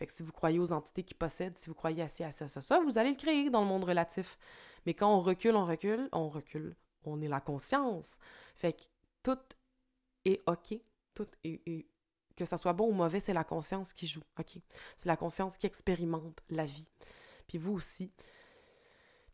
Fait 0.00 0.06
que 0.06 0.12
si 0.12 0.22
vous 0.22 0.32
croyez 0.32 0.58
aux 0.58 0.72
entités 0.72 1.02
qui 1.02 1.12
possèdent, 1.12 1.58
si 1.58 1.68
vous 1.68 1.74
croyez 1.74 2.08
ça, 2.08 2.28
à 2.28 2.32
ça, 2.32 2.48
ça, 2.48 2.62
ça, 2.62 2.80
vous 2.80 2.96
allez 2.96 3.10
le 3.10 3.16
créer 3.16 3.50
dans 3.50 3.60
le 3.60 3.66
monde 3.66 3.84
relatif. 3.84 4.38
Mais 4.86 4.94
quand 4.94 5.14
on 5.14 5.18
recule, 5.18 5.54
on 5.54 5.66
recule, 5.66 6.08
on 6.12 6.26
recule. 6.26 6.74
On 7.04 7.20
est 7.20 7.28
la 7.28 7.40
conscience. 7.40 8.16
Fait 8.54 8.72
que 8.72 8.84
tout 9.22 9.36
et 10.24 10.40
OK. 10.46 10.74
Tout 11.12 11.26
et, 11.44 11.86
que 12.34 12.46
ça 12.46 12.56
soit 12.56 12.72
bon 12.72 12.88
ou 12.88 12.92
mauvais, 12.92 13.20
c'est 13.20 13.34
la 13.34 13.44
conscience 13.44 13.92
qui 13.92 14.06
joue. 14.06 14.22
OK? 14.38 14.56
C'est 14.96 15.08
la 15.10 15.18
conscience 15.18 15.58
qui 15.58 15.66
expérimente 15.66 16.40
la 16.48 16.64
vie. 16.64 16.88
Puis 17.46 17.58
vous 17.58 17.72
aussi. 17.72 18.10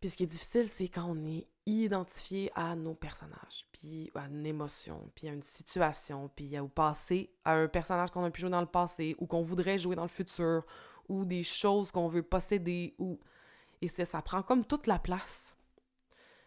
Puis 0.00 0.10
ce 0.10 0.16
qui 0.16 0.24
est 0.24 0.26
difficile, 0.26 0.66
c'est 0.66 0.88
quand 0.88 1.06
on 1.08 1.24
est 1.24 1.46
identifié 1.66 2.50
à 2.54 2.76
nos 2.76 2.94
personnages, 2.94 3.66
puis 3.72 4.10
à 4.14 4.26
une 4.26 4.46
émotion, 4.46 5.10
puis 5.14 5.28
à 5.28 5.32
une 5.32 5.42
situation, 5.42 6.30
puis 6.34 6.58
au 6.58 6.68
passé, 6.68 7.34
à 7.44 7.54
un 7.54 7.68
personnage 7.68 8.10
qu'on 8.10 8.24
a 8.24 8.30
pu 8.30 8.40
jouer 8.40 8.50
dans 8.50 8.60
le 8.60 8.66
passé, 8.66 9.16
ou 9.18 9.26
qu'on 9.26 9.42
voudrait 9.42 9.76
jouer 9.76 9.96
dans 9.96 10.02
le 10.02 10.08
futur, 10.08 10.64
ou 11.08 11.24
des 11.24 11.42
choses 11.42 11.90
qu'on 11.90 12.08
veut 12.08 12.22
posséder, 12.22 12.94
ou... 12.98 13.18
Et 13.82 13.88
ça 13.88 14.22
prend 14.22 14.42
comme 14.42 14.64
toute 14.64 14.86
la 14.86 14.98
place 14.98 15.56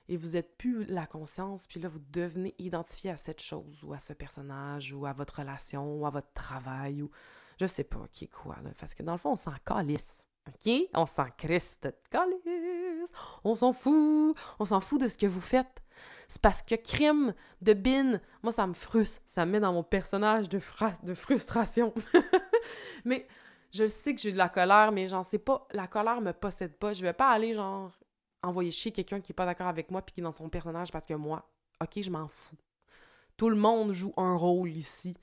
et 0.10 0.18
vous 0.18 0.30
n'êtes 0.30 0.58
plus 0.58 0.86
la 0.86 1.06
conscience, 1.06 1.68
puis 1.68 1.80
là, 1.80 1.88
vous 1.88 2.02
devenez 2.10 2.56
identifié 2.58 3.12
à 3.12 3.18
cette 3.18 3.42
chose, 3.42 3.84
ou 3.84 3.94
à 3.94 4.00
ce 4.00 4.12
personnage, 4.12 4.92
ou 4.92 5.06
à 5.06 5.14
votre 5.14 5.38
relation, 5.40 5.96
ou 5.96 6.06
à 6.06 6.10
votre 6.10 6.34
travail, 6.34 7.04
ou 7.04 7.12
je 7.60 7.68
sais 7.68 7.84
pas 7.84 8.08
qui 8.12 8.26
est 8.26 8.30
quoi, 8.30 8.58
là, 8.64 8.72
parce 8.80 8.96
que 8.96 9.04
dans 9.04 9.12
le 9.12 9.20
fond, 9.20 9.34
on 9.34 9.36
s'en 9.36 9.54
calisse, 9.64 10.26
OK? 10.48 10.74
On 10.96 11.06
s'en 11.06 11.30
crisse 11.38 11.80
de 11.82 11.94
calisse, 12.10 12.42
on 13.44 13.56
s'en 13.56 13.72
fout, 13.72 14.36
on 14.60 14.66
s'en 14.66 14.80
fout 14.80 15.02
de 15.02 15.08
ce 15.08 15.18
que 15.18 15.26
vous 15.26 15.42
faites. 15.42 15.82
C'est 16.28 16.42
parce 16.42 16.62
que 16.62 16.76
crime 16.76 17.34
de 17.62 17.74
bin, 17.74 18.22
moi, 18.44 18.52
ça 18.52 18.68
me 18.68 18.74
frustre, 18.74 19.22
ça 19.26 19.46
me 19.46 19.52
met 19.52 19.60
dans 19.60 19.74
mon 19.74 19.84
personnage 19.84 20.48
de, 20.48 20.60
de 21.04 21.14
frustration. 21.14 21.94
mais 23.06 23.28
je 23.72 23.88
sais 23.88 24.16
que 24.16 24.22
j'ai 24.22 24.32
de 24.32 24.38
la 24.38 24.50
colère, 24.50 24.92
mais 24.92 25.08
j'en 25.08 25.24
sais 25.24 25.40
pas, 25.40 25.68
la 25.72 25.88
colère 25.88 26.22
me 26.22 26.32
possède 26.32 26.78
pas. 26.78 26.94
Je 26.94 27.02
vais 27.02 27.14
pas 27.14 27.30
aller 27.30 27.54
genre 27.54 27.92
envoyer 28.42 28.72
chier 28.72 28.92
quelqu'un 28.92 29.20
qui 29.20 29.32
est 29.32 29.36
pas 29.36 29.46
d'accord 29.46 29.68
avec 29.68 29.92
moi 29.92 30.02
puis 30.02 30.14
qui 30.14 30.22
est 30.22 30.24
dans 30.24 30.32
son 30.32 30.50
personnage 30.50 30.92
parce 30.92 31.06
que 31.06 31.14
moi, 31.14 31.50
ok, 31.82 32.02
je 32.02 32.10
m'en 32.10 32.28
fous. 32.28 32.56
Tout 33.38 33.50
le 33.50 33.56
monde 33.56 33.92
joue 33.92 34.14
un 34.18 34.36
rôle 34.36 34.72
ici. 34.72 35.16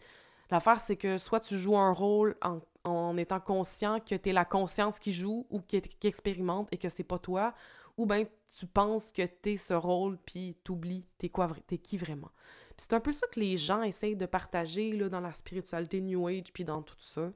L'affaire, 0.50 0.80
c'est 0.80 0.96
que 0.96 1.18
soit 1.18 1.40
tu 1.40 1.58
joues 1.58 1.76
un 1.76 1.92
rôle 1.92 2.36
en, 2.42 2.60
en 2.86 3.16
étant 3.16 3.40
conscient 3.40 4.00
que 4.00 4.14
tu 4.14 4.30
es 4.30 4.32
la 4.32 4.44
conscience 4.44 4.98
qui 4.98 5.12
joue 5.12 5.46
ou 5.50 5.60
qui, 5.60 5.82
expérimente 6.02 6.68
et 6.72 6.78
que 6.78 6.88
c'est 6.88 7.04
pas 7.04 7.18
toi, 7.18 7.54
ou 7.96 8.06
bien 8.06 8.24
tu 8.58 8.66
penses 8.66 9.10
que 9.10 9.22
tu 9.22 9.52
es 9.52 9.56
ce 9.56 9.74
rôle 9.74 10.18
puis 10.18 10.56
t'oublies 10.62 11.04
t'es 11.18 11.28
quoi, 11.28 11.48
t'es 11.66 11.78
qui 11.78 11.96
vraiment. 11.96 12.30
C'est 12.78 12.92
un 12.92 13.00
peu 13.00 13.12
ça 13.12 13.26
que 13.28 13.40
les 13.40 13.56
gens 13.56 13.82
essayent 13.82 14.16
de 14.16 14.26
partager 14.26 14.96
dans 15.08 15.20
la 15.20 15.32
spiritualité 15.34 16.00
New 16.00 16.26
Age 16.28 16.52
puis 16.52 16.64
dans 16.64 16.82
tout 16.82 16.94
ça. 16.98 17.32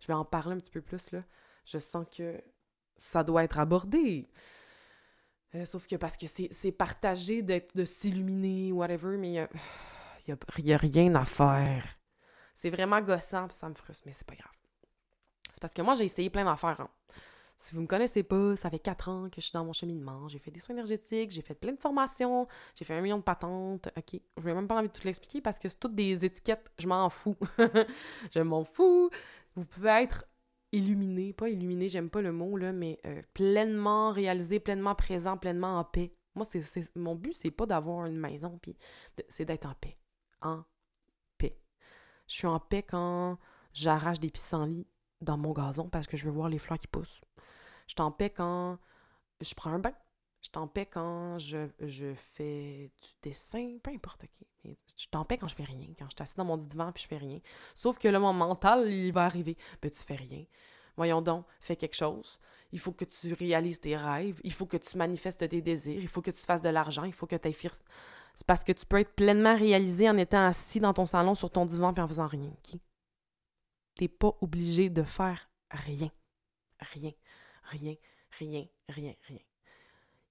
Je 0.00 0.06
vais 0.06 0.14
en 0.14 0.24
parler 0.24 0.54
un 0.54 0.58
petit 0.58 0.70
peu 0.70 0.80
plus 0.80 1.10
là. 1.12 1.22
Je 1.64 1.78
sens 1.78 2.06
que 2.10 2.42
ça 2.96 3.22
doit 3.22 3.44
être 3.44 3.58
abordé. 3.58 4.28
Euh, 5.54 5.64
sauf 5.64 5.86
que 5.86 5.96
parce 5.96 6.16
que 6.16 6.26
c'est 6.26 6.72
partagé 6.72 7.42
de 7.42 7.84
s'illuminer, 7.84 8.72
whatever, 8.72 9.16
mais 9.16 9.28
il 10.26 10.34
n'y 10.64 10.72
a, 10.74 10.76
rien 10.76 11.14
à 11.14 11.24
faire. 11.24 11.98
C'est 12.56 12.70
vraiment 12.70 13.02
gossant, 13.02 13.46
puis 13.48 13.56
ça 13.56 13.68
me 13.68 13.74
frustre, 13.74 14.02
mais 14.06 14.12
c'est 14.12 14.26
pas 14.26 14.34
grave. 14.34 14.50
C'est 15.52 15.60
parce 15.60 15.74
que 15.74 15.82
moi, 15.82 15.94
j'ai 15.94 16.04
essayé 16.04 16.30
plein 16.30 16.46
d'affaires. 16.46 16.80
Hein. 16.80 16.88
Si 17.58 17.74
vous 17.74 17.82
me 17.82 17.86
connaissez 17.86 18.22
pas, 18.22 18.56
ça 18.56 18.70
fait 18.70 18.78
quatre 18.78 19.10
ans 19.10 19.28
que 19.28 19.42
je 19.42 19.46
suis 19.46 19.52
dans 19.52 19.64
mon 19.64 19.74
cheminement. 19.74 20.26
J'ai 20.28 20.38
fait 20.38 20.50
des 20.50 20.58
soins 20.58 20.74
énergétiques, 20.74 21.30
j'ai 21.30 21.42
fait 21.42 21.54
plein 21.54 21.72
de 21.72 21.78
formations, 21.78 22.48
j'ai 22.74 22.86
fait 22.86 22.94
un 22.94 23.02
million 23.02 23.18
de 23.18 23.22
patentes. 23.22 23.90
OK, 23.94 24.20
je 24.38 24.46
n'ai 24.46 24.54
même 24.54 24.66
pas 24.66 24.76
envie 24.76 24.88
de 24.88 24.92
tout 24.92 25.04
l'expliquer 25.04 25.42
parce 25.42 25.58
que 25.58 25.68
c'est 25.68 25.78
toutes 25.78 25.94
des 25.94 26.24
étiquettes, 26.24 26.70
je 26.78 26.88
m'en 26.88 27.10
fous. 27.10 27.36
je 28.34 28.40
m'en 28.40 28.64
fous. 28.64 29.10
Vous 29.54 29.66
pouvez 29.66 29.90
être 29.90 30.24
illuminé, 30.72 31.34
pas 31.34 31.50
illuminé, 31.50 31.90
j'aime 31.90 32.08
pas 32.08 32.22
le 32.22 32.32
mot, 32.32 32.56
mais 32.72 32.98
euh, 33.04 33.20
pleinement 33.34 34.12
réalisé, 34.12 34.60
pleinement 34.60 34.94
présent, 34.94 35.36
pleinement 35.36 35.78
en 35.78 35.84
paix. 35.84 36.14
Moi, 36.34 36.46
c'est, 36.46 36.62
mon 36.96 37.14
but, 37.14 37.34
c'est 37.34 37.50
pas 37.50 37.66
d'avoir 37.66 38.06
une 38.06 38.18
maison, 38.18 38.58
puis 38.62 38.76
c'est 39.28 39.44
d'être 39.44 39.66
en 39.66 39.74
paix. 39.74 39.98
En. 40.40 40.62
Je 42.26 42.34
suis 42.34 42.46
en 42.46 42.58
paix 42.58 42.82
quand 42.82 43.38
j'arrache 43.72 44.20
des 44.20 44.30
pissenlits 44.30 44.86
dans 45.20 45.36
mon 45.36 45.52
gazon 45.52 45.88
parce 45.88 46.06
que 46.06 46.16
je 46.16 46.24
veux 46.24 46.30
voir 46.30 46.48
les 46.48 46.58
fleurs 46.58 46.78
qui 46.78 46.86
poussent. 46.86 47.20
Je 47.86 47.92
suis 47.92 48.02
en 48.02 48.10
paix 48.10 48.30
quand 48.30 48.78
je 49.40 49.54
prends 49.54 49.70
un 49.70 49.78
bain. 49.78 49.94
Je 50.42 50.48
suis 50.48 50.58
en 50.58 50.68
paix 50.68 50.86
quand 50.86 51.38
je, 51.38 51.66
fais 52.14 52.90
du 53.02 53.08
dessin, 53.22 53.78
peu 53.82 53.90
importe 53.90 54.26
qui. 54.26 54.46
Je 54.64 54.72
suis 54.94 55.08
en 55.14 55.24
paix 55.24 55.38
quand 55.38 55.48
je 55.48 55.54
fais 55.54 55.64
rien, 55.64 55.88
quand 55.98 56.06
je 56.06 56.16
suis 56.16 56.22
assis 56.22 56.36
dans 56.36 56.44
mon 56.44 56.56
divan 56.56 56.92
puis 56.92 57.02
je 57.02 57.08
fais 57.08 57.18
rien. 57.18 57.40
Sauf 57.74 57.98
que 57.98 58.08
là, 58.08 58.18
mon 58.18 58.32
mental, 58.32 58.90
il 58.90 59.12
va 59.12 59.24
arriver. 59.24 59.56
Ben, 59.82 59.90
tu 59.90 59.98
fais 59.98 60.14
rien. 60.14 60.44
Voyons 60.96 61.20
donc, 61.20 61.44
fais 61.60 61.76
quelque 61.76 61.94
chose. 61.94 62.40
Il 62.72 62.78
faut 62.78 62.92
que 62.92 63.04
tu 63.04 63.32
réalises 63.34 63.80
tes 63.80 63.96
rêves. 63.96 64.40
Il 64.44 64.52
faut 64.52 64.66
que 64.66 64.76
tu 64.76 64.96
manifestes 64.96 65.48
tes 65.48 65.60
désirs. 65.60 66.00
Il 66.00 66.08
faut 66.08 66.22
que 66.22 66.30
tu 66.30 66.40
fasses 66.40 66.62
de 66.62 66.68
l'argent. 66.68 67.04
Il 67.04 67.12
faut 67.12 67.26
que 67.26 67.36
tu 67.36 67.48
aies 67.48 67.52
C'est 68.36 68.46
parce 68.46 68.64
que 68.64 68.72
tu 68.72 68.84
peux 68.84 69.00
être 69.00 69.14
pleinement 69.14 69.56
réalisé 69.56 70.08
en 70.08 70.16
étant 70.18 70.46
assis 70.46 70.78
dans 70.78 70.92
ton 70.92 71.06
salon 71.06 71.34
sur 71.34 71.50
ton 71.50 71.64
divan 71.64 71.94
puis 71.94 72.02
en 72.02 72.08
faisant 72.08 72.26
rien. 72.26 72.52
Tu 72.62 72.78
T'es 73.96 74.08
pas 74.08 74.36
obligé 74.42 74.90
de 74.90 75.02
faire 75.02 75.50
rien. 75.70 76.10
Rien. 76.80 77.12
Rien. 77.64 77.94
Rien. 78.32 78.66
Rien. 78.90 79.14
Rien. 79.26 79.40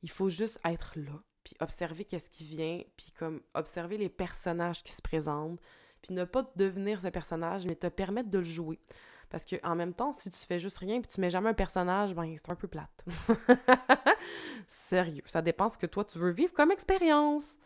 Il 0.03 0.11
faut 0.11 0.29
juste 0.29 0.59
être 0.63 0.93
là, 0.95 1.19
puis 1.43 1.55
observer 1.59 2.05
qu'est-ce 2.05 2.29
qui 2.29 2.43
vient, 2.43 2.79
puis 2.95 3.11
comme 3.17 3.41
observer 3.55 3.97
les 3.97 4.09
personnages 4.09 4.83
qui 4.83 4.93
se 4.93 5.01
présentent, 5.01 5.59
puis 6.03 6.13
ne 6.13 6.25
pas 6.25 6.43
devenir 6.55 7.01
ce 7.01 7.07
personnage, 7.07 7.65
mais 7.65 7.75
te 7.75 7.87
permettre 7.87 8.29
de 8.29 8.37
le 8.37 8.43
jouer. 8.43 8.79
Parce 9.31 9.45
que 9.45 9.55
en 9.63 9.75
même 9.75 9.95
temps, 9.95 10.13
si 10.13 10.29
tu 10.29 10.37
fais 10.45 10.59
juste 10.59 10.77
rien 10.77 11.01
puis 11.01 11.09
tu 11.11 11.19
mets 11.19 11.31
jamais 11.31 11.49
un 11.49 11.55
personnage, 11.55 12.13
ben 12.13 12.35
c'est 12.37 12.51
un 12.51 12.55
peu 12.55 12.67
plate. 12.67 13.03
Sérieux, 14.67 15.23
ça 15.25 15.41
dépend 15.41 15.69
ce 15.69 15.79
que 15.79 15.87
toi 15.87 16.05
tu 16.05 16.19
veux 16.19 16.29
vivre 16.29 16.53
comme 16.53 16.71
expérience. 16.71 17.57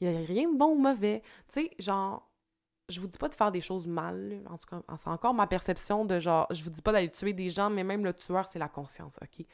Il 0.00 0.08
n'y 0.08 0.16
a 0.16 0.20
rien 0.20 0.50
de 0.50 0.56
bon 0.56 0.72
ou 0.72 0.78
mauvais. 0.78 1.22
Tu 1.52 1.62
sais, 1.62 1.70
genre, 1.78 2.28
je 2.88 3.00
vous 3.00 3.06
dis 3.06 3.18
pas 3.18 3.28
de 3.28 3.34
faire 3.34 3.52
des 3.52 3.60
choses 3.60 3.86
mal. 3.86 4.42
En 4.48 4.56
tout 4.56 4.66
cas, 4.66 4.80
c'est 4.96 5.10
encore 5.10 5.34
ma 5.34 5.46
perception 5.46 6.04
de 6.04 6.18
genre, 6.18 6.46
je 6.50 6.64
vous 6.64 6.70
dis 6.70 6.82
pas 6.82 6.92
d'aller 6.92 7.10
tuer 7.10 7.32
des 7.32 7.50
gens, 7.50 7.70
mais 7.70 7.84
même 7.84 8.04
le 8.04 8.14
tueur, 8.14 8.46
c'est 8.46 8.58
la 8.58 8.68
conscience, 8.68 9.18
OK? 9.22 9.46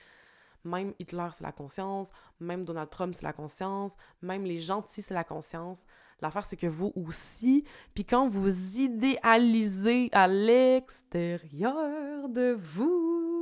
Même 0.64 0.94
Hitler, 0.98 1.28
c'est 1.32 1.44
la 1.44 1.52
conscience. 1.52 2.08
Même 2.40 2.64
Donald 2.64 2.88
Trump, 2.88 3.14
c'est 3.14 3.24
la 3.24 3.34
conscience. 3.34 3.92
Même 4.22 4.44
les 4.44 4.56
gentils, 4.56 5.02
c'est 5.02 5.12
la 5.12 5.24
conscience. 5.24 5.84
L'affaire, 6.20 6.46
c'est 6.46 6.56
que 6.56 6.66
vous 6.66 6.90
aussi. 6.96 7.64
Puis 7.94 8.06
quand 8.06 8.28
vous 8.28 8.78
idéalisez 8.78 10.08
à 10.12 10.26
l'extérieur 10.26 12.30
de 12.30 12.56
vous, 12.58 13.33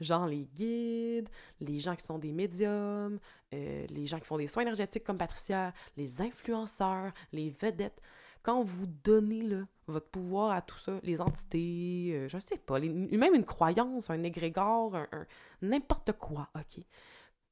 genre 0.00 0.26
les 0.26 0.44
guides, 0.44 1.28
les 1.60 1.78
gens 1.78 1.96
qui 1.96 2.04
sont 2.04 2.18
des 2.18 2.32
médiums, 2.32 3.18
euh, 3.54 3.86
les 3.88 4.06
gens 4.06 4.18
qui 4.18 4.26
font 4.26 4.38
des 4.38 4.46
soins 4.46 4.62
énergétiques 4.62 5.04
comme 5.04 5.18
Patricia, 5.18 5.72
les 5.96 6.22
influenceurs, 6.22 7.12
les 7.32 7.50
vedettes, 7.50 8.00
quand 8.44 8.62
vous 8.62 8.86
donnez 8.86 9.42
là, 9.42 9.66
votre 9.86 10.08
pouvoir 10.08 10.52
à 10.52 10.62
tout 10.62 10.78
ça, 10.78 11.00
les 11.02 11.20
entités, 11.20 12.10
je 12.10 12.16
euh, 12.16 12.28
je 12.28 12.38
sais 12.38 12.58
pas, 12.58 12.78
même 12.78 13.34
une 13.34 13.44
croyance, 13.44 14.10
un 14.10 14.22
égrégore, 14.22 14.94
un, 14.96 15.26
n'importe 15.62 16.12
quoi, 16.12 16.48
OK? 16.54 16.84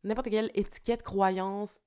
N'importe 0.05 0.29
quelle 0.29 0.51
étiquette, 0.55 1.03
croyance 1.03 1.81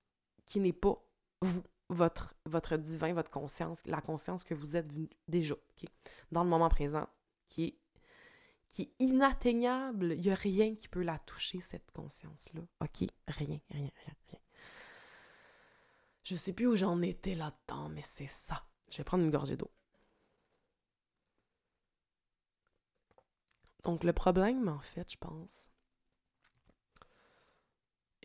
qui 0.46 0.60
n'est 0.60 0.74
pas 0.74 1.00
vous, 1.42 1.62
votre, 1.90 2.34
votre 2.46 2.78
divin, 2.78 3.14
votre 3.14 3.30
conscience, 3.30 3.82
la 3.86 4.02
conscience 4.02 4.44
que 4.44 4.56
vous 4.56 4.76
êtes 4.76 4.90
déjà, 5.28 5.54
OK? 5.54 5.90
Dans 6.32 6.44
le 6.44 6.50
moment 6.50 6.70
présent, 6.70 7.08
qui 7.48 7.66
est, 7.66 7.78
qui 8.70 8.84
est 8.84 8.96
inatteignable. 9.00 10.14
Il 10.14 10.22
n'y 10.22 10.32
a 10.32 10.36
rien 10.36 10.76
qui 10.76 10.88
peut 10.88 11.04
la 11.04 11.20
toucher, 11.20 11.62
cette 11.62 11.92
conscience-là, 11.92 12.62
OK? 12.82 13.10
Rien, 13.28 13.60
rien, 13.70 13.90
rien, 14.06 14.16
rien. 14.30 14.40
Je 16.24 16.36
sais 16.36 16.54
plus 16.54 16.68
où 16.68 16.76
j'en 16.76 17.02
étais 17.02 17.36
là-dedans, 17.36 17.90
mais 17.90 18.02
c'est 18.02 18.26
ça 18.26 18.68
Je 18.90 18.98
vais 18.98 19.04
prendre 19.04 19.24
une 19.24 19.32
gorgée 19.32 19.58
d'eau. 19.58 19.72
Donc, 23.84 24.04
le 24.04 24.14
problème, 24.14 24.68
en 24.68 24.80
fait, 24.80 25.12
je 25.12 25.18
pense, 25.18 25.68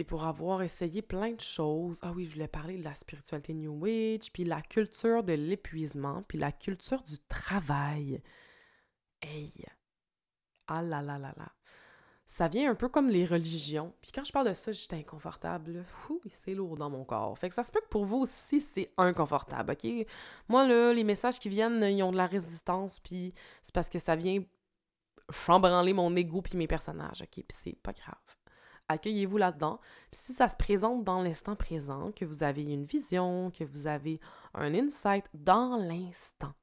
et 0.01 0.05
pour 0.05 0.25
avoir 0.25 0.63
essayé 0.63 1.03
plein 1.03 1.33
de 1.33 1.41
choses, 1.43 1.99
ah 2.01 2.13
oui, 2.13 2.25
je 2.25 2.33
voulais 2.33 2.49
parler 2.49 2.79
de 2.79 2.85
la 2.85 2.95
spiritualité 2.95 3.53
New 3.53 3.85
Age, 3.85 4.33
puis 4.33 4.45
la 4.45 4.63
culture 4.63 5.23
de 5.23 5.35
l'épuisement, 5.35 6.23
puis 6.23 6.39
la 6.39 6.53
culture 6.53 7.03
du 7.03 7.19
travail. 7.29 8.23
Hey! 9.21 9.53
Ah 10.73 10.83
là 10.83 11.03
là 11.03 11.19
là 11.19 11.35
là! 11.37 11.49
Ça 12.29 12.47
vient 12.47 12.71
un 12.71 12.77
peu 12.77 12.89
comme 12.89 13.09
les 13.09 13.25
religions. 13.25 13.93
Puis 14.01 14.13
quand 14.13 14.25
je 14.25 14.31
parle 14.31 14.49
de 14.49 14.53
ça, 14.53 14.71
j'étais 14.71 14.95
inconfortable. 14.95 15.83
Fou, 15.85 16.21
c'est 16.29 16.55
lourd 16.55 16.77
dans 16.77 16.89
mon 16.89 17.05
corps. 17.05 17.37
Fait 17.37 17.49
que 17.49 17.55
ça 17.57 17.65
se 17.65 17.73
peut 17.73 17.81
que 17.81 17.89
pour 17.89 18.05
vous 18.05 18.19
aussi, 18.19 18.61
c'est 18.61 18.93
inconfortable, 18.97 19.73
OK? 19.73 20.07
Moi, 20.49 20.65
là, 20.69 20.93
les 20.93 21.03
messages 21.03 21.41
qui 21.41 21.49
viennent, 21.49 21.83
ils 21.83 22.05
ont 22.05 22.13
de 22.13 22.17
la 22.17 22.27
résistance, 22.27 23.01
puis 23.01 23.35
c'est 23.65 23.75
parce 23.75 23.91
que 23.91 23.99
ça 23.99 24.15
vient 24.15 24.45
chambranler 25.33 25.93
mon 25.93 26.15
ego 26.15 26.41
puis 26.41 26.57
mes 26.57 26.69
personnages, 26.69 27.21
OK? 27.21 27.33
Puis 27.33 27.59
c'est 27.65 27.79
pas 27.83 27.93
grave. 27.93 28.15
Accueillez-vous 28.89 29.37
là-dedans. 29.37 29.81
Puis 30.13 30.21
si 30.21 30.33
ça 30.33 30.47
se 30.47 30.55
présente 30.55 31.03
dans 31.03 31.23
l'instant 31.23 31.57
présent, 31.57 32.13
que 32.13 32.25
vous 32.25 32.45
avez 32.45 32.63
une 32.63 32.85
vision, 32.85 33.51
que 33.51 33.65
vous 33.65 33.89
avez 33.89 34.21
un 34.55 34.73
insight 34.73 35.25
dans 35.35 35.77
l'instant, 35.77 36.55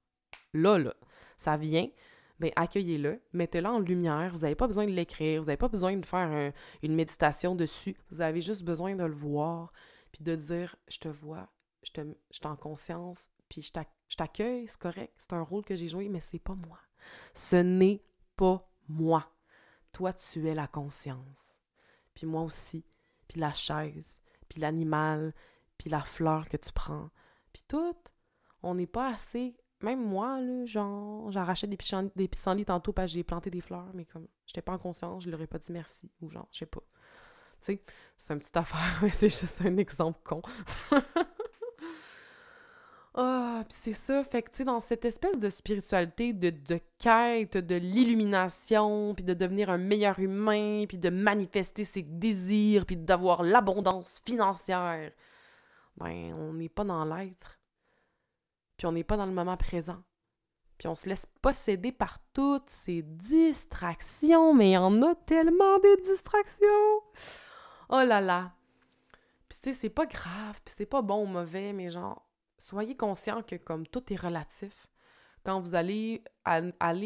là, 0.54 0.78
là, 0.78 0.94
ça 1.38 1.58
vient, 1.58 1.90
bien, 2.40 2.52
accueillez-le, 2.56 3.22
mettez-le 3.34 3.68
en 3.68 3.80
lumière. 3.80 4.32
Vous 4.34 4.40
n'avez 4.40 4.56
pas 4.56 4.68
besoin 4.68 4.86
de 4.86 4.92
l'écrire, 4.92 5.42
vous 5.42 5.48
n'avez 5.48 5.58
pas 5.58 5.70
besoin 5.70 5.96
de 5.96 6.06
faire 6.06 6.54
une 6.84 6.96
méditation 6.96 7.56
dessus. 7.56 7.96
Vous 8.10 8.22
avez 8.22 8.42
juste 8.42 8.64
besoin 8.64 8.96
de 8.96 9.04
le 9.04 9.14
voir, 9.14 9.72
puis 10.12 10.24
de 10.24 10.36
dire 10.36 10.76
Je 10.88 11.00
te 11.00 11.08
vois, 11.08 11.50
je, 11.84 11.92
te, 11.92 12.02
je 12.02 12.38
suis 12.38 12.48
en 12.48 12.56
conscience, 12.56 13.30
puis 13.50 13.62
je 13.62 14.16
t'accueille, 14.16 14.68
c'est 14.68 14.80
correct, 14.80 15.14
c'est 15.18 15.34
un 15.34 15.42
rôle 15.42 15.64
que 15.64 15.76
j'ai 15.76 15.88
joué, 15.88 16.10
mais 16.10 16.22
c'est 16.22 16.40
pas 16.40 16.56
moi. 16.56 16.80
Ce 17.34 17.56
n'est 17.56 18.04
pas 18.36 18.68
moi. 18.88 19.30
Toi, 19.92 20.14
tu 20.14 20.48
es 20.48 20.54
la 20.54 20.68
conscience. 20.68 21.58
Puis 22.14 22.26
moi 22.26 22.44
aussi. 22.44 22.86
Puis 23.28 23.40
la 23.40 23.54
chaise. 23.54 24.22
Puis 24.50 24.60
l'animal. 24.60 25.34
Puis 25.78 25.90
la 25.90 26.02
fleur 26.02 26.48
que 26.50 26.58
tu 26.58 26.72
prends. 26.72 27.10
Puis 27.54 27.64
tout. 27.68 27.98
On 28.64 28.76
n'est 28.76 28.88
pas 28.88 29.10
assez. 29.10 29.56
Même 29.82 30.04
moi, 30.04 30.42
là, 30.42 30.66
genre, 30.66 31.32
j'arrachais 31.32 31.68
des 31.68 31.78
des 32.16 32.28
pissenlits 32.28 32.66
tantôt 32.66 32.94
parce 32.94 33.12
que 33.12 33.18
j'ai 33.18 33.24
planté 33.24 33.50
des 33.52 33.62
fleurs, 33.62 33.92
mais 33.94 34.06
comme 34.06 34.28
j'étais 34.46 34.62
pas 34.62 34.74
en 34.74 34.80
conscience, 34.80 35.24
je 35.24 35.30
leur 35.30 35.42
ai 35.42 35.48
pas 35.48 35.60
dit 35.60 35.72
merci. 35.72 36.10
Ou 36.22 36.30
genre, 36.30 36.48
je 36.52 36.60
sais 36.60 36.66
pas. 36.66 36.82
Tu 37.62 37.74
sais, 37.74 37.82
c'est 38.18 38.34
une 38.34 38.40
petite 38.40 38.58
affaire, 38.58 39.00
mais 39.02 39.10
c'est 39.10 39.30
juste 39.30 39.62
un 39.62 39.78
exemple 39.78 40.20
con. 40.24 40.42
Ah, 43.20 43.64
puis 43.68 43.78
c'est 43.82 43.94
ça. 43.94 44.24
Fait 44.24 44.44
que, 44.44 44.52
tu 44.52 44.58
sais, 44.58 44.64
dans 44.64 44.80
cette 44.80 45.04
espèce 45.04 45.40
de 45.40 45.50
spiritualité, 45.50 46.34
de, 46.34 46.52
de 46.52 46.80
quête, 47.00 47.58
de 47.58 47.74
l'illumination, 47.74 49.16
puis 49.16 49.24
de 49.24 49.34
devenir 49.34 49.72
un 49.72 49.80
meilleur 49.80 50.20
humain, 50.20 50.86
puis 50.88 51.00
de 51.00 51.10
manifester 51.10 51.84
ses 51.84 52.04
désirs, 52.04 52.86
puis 52.86 52.96
d'avoir 52.96 53.42
l'abondance 53.42 54.22
financière, 54.24 55.12
ben, 55.98 56.32
on 56.36 56.54
n'est 56.54 56.70
pas 56.70 56.84
dans 56.84 57.06
l'être. 57.06 57.57
Puis 58.78 58.86
on 58.88 58.92
n'est 58.92 59.04
pas 59.04 59.18
dans 59.18 59.26
le 59.26 59.32
moment 59.32 59.58
présent. 59.58 60.02
Puis 60.78 60.88
on 60.88 60.94
se 60.94 61.10
laisse 61.10 61.26
posséder 61.42 61.92
par 61.92 62.20
toutes 62.34 62.70
ces 62.70 63.02
distractions, 63.02 64.54
mais 64.54 64.70
il 64.70 64.74
y 64.74 64.78
en 64.78 65.02
a 65.02 65.16
tellement 65.16 65.80
des 65.80 65.96
distractions! 65.98 67.02
Oh 67.90 68.04
là 68.06 68.22
là! 68.22 68.54
Puis 69.50 69.58
tu 69.62 69.74
sais, 69.74 69.80
c'est 69.80 69.90
pas 69.90 70.06
grave, 70.06 70.62
puis 70.64 70.74
c'est 70.78 70.86
pas 70.86 71.02
bon 71.02 71.24
ou 71.24 71.26
mauvais, 71.26 71.74
mais 71.74 71.90
genre, 71.90 72.28
soyez 72.60 72.96
conscient 72.96 73.42
que 73.42 73.56
comme 73.56 73.88
tout 73.88 74.14
est 74.14 74.20
relatif, 74.20 74.88
quand 75.44 75.62
vous 75.62 75.76
allez 75.76 76.22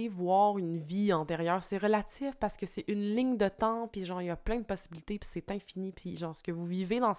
voir 0.10 0.58
une 0.58 0.78
vie 0.78 1.14
antérieure, 1.14 1.64
c'est 1.64 1.78
relatif 1.78 2.36
parce 2.38 2.58
que 2.58 2.66
c'est 2.66 2.84
une 2.88 3.16
ligne 3.16 3.38
de 3.38 3.48
temps, 3.48 3.88
puis 3.88 4.04
genre, 4.04 4.22
il 4.22 4.26
y 4.26 4.32
a 4.32 4.36
plein 4.36 4.58
de 4.58 4.66
possibilités, 4.66 5.20
puis 5.20 5.30
c'est 5.32 5.52
infini, 5.52 5.92
puis 5.92 6.18
genre, 6.18 6.36
ce 6.36 6.42
que 6.42 6.52
vous 6.52 6.66
vivez 6.66 7.00
dans 7.00 7.14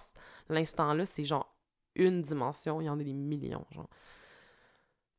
l'instant-là, 0.49 1.07
c'est 1.07 1.25
genre 1.25 1.55
une 1.95 2.23
dimension, 2.23 2.81
il 2.81 2.87
y 2.87 2.91
en 2.91 2.99
a 2.99 3.05
des 3.05 3.13
millions, 3.15 3.65
genre. 3.71 3.89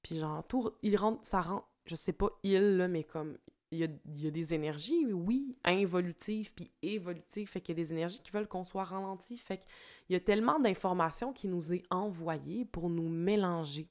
Puis 0.04 0.20
genre, 0.20 0.44
il 0.84 0.96
rentre, 0.98 1.26
ça 1.26 1.42
rend, 1.42 1.66
je 1.86 1.96
sais 1.96 2.14
pas 2.14 2.30
il, 2.44 2.78
là, 2.78 2.88
mais 2.88 3.04
comme, 3.04 3.38
il 3.74 3.80
y, 3.80 4.28
a, 4.28 4.32
des 4.32 4.54
énergies, 4.54 5.12
oui, 5.12 5.58
involutives 5.64 6.54
puis 6.54 6.70
évolutives, 6.84 7.50
fait 7.50 7.60
qu'il 7.60 7.76
y 7.76 7.82
a 7.82 7.84
des 7.84 7.92
énergies 7.92 8.22
qui 8.22 8.32
veulent 8.32 8.48
qu'on 8.48 8.66
soit 8.66 8.84
ralenti, 8.84 9.38
fait 9.38 9.58
qu'il 9.58 10.14
y 10.14 10.16
a 10.16 10.20
tellement 10.20 10.60
d'informations 10.60 11.34
qui 11.34 11.48
nous 11.48 11.74
est 11.74 11.84
envoyées 11.90 12.66
pour 12.66 12.90
nous 12.90 13.10
mélanger, 13.10 13.90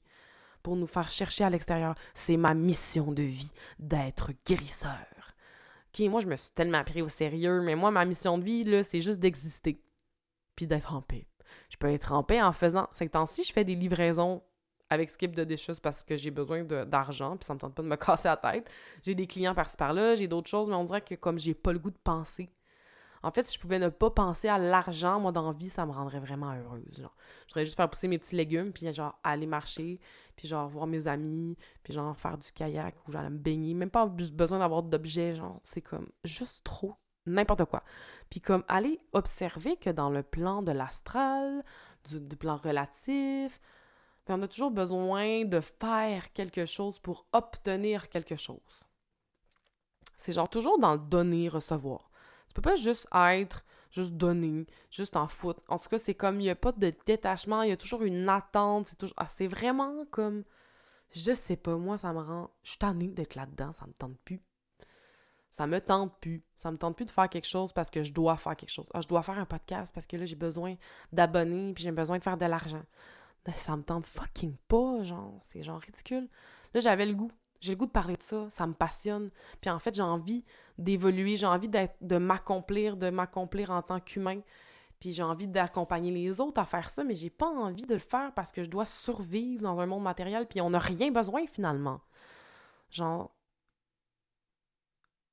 pour 0.61 0.77
nous 0.77 0.87
faire 0.87 1.09
chercher 1.09 1.43
à 1.43 1.49
l'extérieur. 1.49 1.95
C'est 2.13 2.37
ma 2.37 2.53
mission 2.53 3.11
de 3.11 3.23
vie 3.23 3.51
d'être 3.77 4.31
guérisseur. 4.45 5.35
OK, 5.89 5.99
moi, 6.07 6.21
je 6.21 6.27
me 6.27 6.37
suis 6.37 6.51
tellement 6.51 6.83
pris 6.85 7.01
au 7.01 7.09
sérieux, 7.09 7.61
mais 7.61 7.75
moi, 7.75 7.91
ma 7.91 8.05
mission 8.05 8.37
de 8.37 8.43
vie, 8.43 8.83
c'est 8.85 9.01
juste 9.01 9.19
d'exister 9.19 9.83
puis 10.55 10.65
d'être 10.65 10.93
en 10.93 11.01
paix. 11.01 11.27
Je 11.69 11.77
peux 11.77 11.91
être 11.91 12.13
en 12.13 12.23
paix 12.23 12.41
en 12.41 12.53
faisant... 12.53 12.87
C'est 12.93 13.05
que 13.05 13.11
temps-ci, 13.11 13.43
je 13.43 13.51
fais 13.51 13.65
des 13.65 13.75
livraisons 13.75 14.41
avec 14.93 15.09
Skip 15.09 15.35
de 15.35 15.43
Dishes 15.43 15.79
parce 15.81 16.03
que 16.03 16.15
j'ai 16.15 16.31
besoin 16.31 16.63
d'argent, 16.63 17.37
puis 17.37 17.45
ça 17.45 17.53
me 17.53 17.59
tente 17.59 17.75
pas 17.75 17.83
de 17.83 17.87
me 17.87 17.95
casser 17.97 18.27
la 18.27 18.37
tête. 18.37 18.69
J'ai 19.03 19.15
des 19.15 19.27
clients 19.27 19.55
par-ci 19.55 19.77
par-là, 19.77 20.15
j'ai 20.15 20.27
d'autres 20.27 20.49
choses, 20.49 20.69
mais 20.69 20.75
on 20.75 20.83
dirait 20.83 21.01
que 21.01 21.15
comme 21.15 21.39
j'ai 21.39 21.53
pas 21.53 21.73
le 21.73 21.79
goût 21.79 21.91
de 21.91 21.97
penser. 22.03 22.49
En 23.25 23.31
fait, 23.31 23.43
si 23.43 23.55
je 23.55 23.59
pouvais 23.59 23.79
ne 23.79 23.87
pas 23.87 24.09
penser 24.09 24.49
à 24.49 24.57
l'argent, 24.57 25.17
moi, 25.17 25.31
dans 25.31 25.47
la 25.47 25.53
vie, 25.53 25.69
ça 25.69 25.85
me 25.85 25.93
rendrait 25.93 26.19
vraiment 26.19 26.51
heureuse. 26.51 26.99
Genre. 26.99 27.15
Je 27.47 27.53
voudrais 27.53 27.63
juste 27.63 27.77
faire 27.77 27.89
pousser 27.89 28.09
mes 28.09 28.19
petits 28.19 28.35
légumes, 28.35 28.73
puis 28.73 28.91
genre 28.93 29.17
aller 29.23 29.45
marcher, 29.45 30.01
puis 30.35 30.45
genre 30.49 30.67
voir 30.67 30.87
mes 30.87 31.07
amis, 31.07 31.55
puis 31.83 31.93
genre 31.93 32.15
faire 32.17 32.37
du 32.37 32.51
kayak 32.51 32.95
ou 33.07 33.11
genre 33.13 33.23
me 33.29 33.37
baigner. 33.37 33.73
Même 33.75 33.89
pas 33.89 34.05
besoin 34.07 34.59
d'avoir 34.59 34.83
d'objets, 34.83 35.35
genre, 35.35 35.61
c'est 35.63 35.81
comme 35.81 36.09
juste 36.25 36.65
trop 36.65 36.95
n'importe 37.25 37.63
quoi. 37.65 37.83
Puis 38.29 38.41
comme 38.41 38.63
aller 38.67 38.99
observer 39.13 39.77
que 39.77 39.89
dans 39.89 40.09
le 40.09 40.23
plan 40.23 40.61
de 40.61 40.71
l'astral, 40.71 41.63
du 42.03 42.35
plan 42.35 42.57
relatif, 42.57 43.61
on 44.29 44.41
a 44.41 44.47
toujours 44.47 44.71
besoin 44.71 45.45
de 45.45 45.59
faire 45.59 46.31
quelque 46.33 46.65
chose 46.65 46.99
pour 46.99 47.25
obtenir 47.33 48.09
quelque 48.09 48.35
chose. 48.35 48.87
C'est 50.17 50.33
genre 50.33 50.49
toujours 50.49 50.79
dans 50.79 50.93
le 50.93 50.99
donner-recevoir. 50.99 52.09
Tu 52.47 52.53
peux 52.53 52.61
pas 52.61 52.75
juste 52.75 53.07
être, 53.13 53.65
juste 53.91 54.13
donner, 54.13 54.65
juste 54.89 55.17
en 55.17 55.27
foutre. 55.27 55.61
En 55.67 55.77
tout 55.77 55.89
cas, 55.89 55.97
c'est 55.97 56.15
comme, 56.15 56.35
il 56.35 56.43
n'y 56.43 56.49
a 56.49 56.55
pas 56.55 56.71
de 56.71 56.93
détachement, 57.05 57.63
il 57.63 57.69
y 57.69 57.73
a 57.73 57.77
toujours 57.77 58.03
une 58.03 58.29
attente. 58.29 58.87
C'est 58.87 58.97
toujours... 58.97 59.15
Ah, 59.17 59.27
vraiment 59.47 60.05
comme... 60.11 60.43
Je 61.11 61.33
sais 61.33 61.57
pas, 61.57 61.75
moi, 61.75 61.97
ça 61.97 62.11
me 62.13 62.21
rend... 62.21 62.49
Je 62.63 62.71
suis 62.71 63.07
d'être 63.09 63.35
là-dedans, 63.35 63.73
ça 63.73 63.85
me 63.85 63.93
tente 63.93 64.17
plus. 64.23 64.41
Ça 65.51 65.67
me 65.67 65.79
tente 65.79 66.17
plus. 66.19 66.43
Ça 66.55 66.71
me 66.71 66.77
tente 66.77 66.95
plus 66.95 67.05
de 67.05 67.11
faire 67.11 67.29
quelque 67.29 67.47
chose 67.47 67.71
parce 67.71 67.91
que 67.91 68.01
je 68.01 68.11
dois 68.11 68.37
faire 68.37 68.55
quelque 68.55 68.71
chose. 68.71 68.89
Ah, 68.93 69.01
je 69.01 69.07
dois 69.07 69.21
faire 69.21 69.37
un 69.37 69.45
podcast 69.45 69.93
parce 69.93 70.07
que 70.07 70.17
là, 70.17 70.25
j'ai 70.25 70.35
besoin 70.35 70.75
d'abonnés 71.11 71.73
puis 71.73 71.83
j'ai 71.83 71.91
besoin 71.91 72.17
de 72.17 72.23
faire 72.23 72.37
de 72.37 72.45
l'argent. 72.45 72.81
Ben, 73.45 73.53
ça 73.53 73.75
me 73.75 73.83
tente 73.83 74.05
fucking 74.05 74.55
pas, 74.67 75.03
genre, 75.03 75.39
c'est 75.43 75.63
genre 75.63 75.79
ridicule. 75.79 76.29
Là, 76.73 76.79
j'avais 76.79 77.05
le 77.05 77.13
goût. 77.13 77.31
J'ai 77.59 77.73
le 77.73 77.77
goût 77.77 77.85
de 77.85 77.91
parler 77.91 78.15
de 78.17 78.23
ça, 78.23 78.49
ça 78.49 78.67
me 78.67 78.73
passionne. 78.73 79.29
Puis 79.61 79.69
en 79.69 79.79
fait, 79.79 79.95
j'ai 79.95 80.01
envie 80.01 80.43
d'évoluer, 80.77 81.37
j'ai 81.37 81.45
envie 81.45 81.69
de 81.69 82.17
m'accomplir, 82.17 82.97
de 82.97 83.09
m'accomplir 83.09 83.71
en 83.71 83.81
tant 83.81 84.01
qu'humain. 84.01 84.41
Puis 84.99 85.13
j'ai 85.13 85.23
envie 85.23 85.47
d'accompagner 85.47 86.11
les 86.11 86.39
autres 86.39 86.59
à 86.59 86.65
faire 86.65 86.89
ça, 86.89 87.03
mais 87.03 87.15
j'ai 87.15 87.29
pas 87.29 87.47
envie 87.47 87.83
de 87.83 87.93
le 87.93 87.99
faire 87.99 88.33
parce 88.33 88.51
que 88.51 88.63
je 88.63 88.69
dois 88.69 88.85
survivre 88.85 89.61
dans 89.61 89.79
un 89.79 89.85
monde 89.85 90.03
matériel, 90.03 90.45
puis 90.47 90.61
on 90.61 90.69
n'a 90.71 90.79
rien 90.79 91.11
besoin 91.11 91.45
finalement. 91.47 92.01
Genre, 92.89 93.33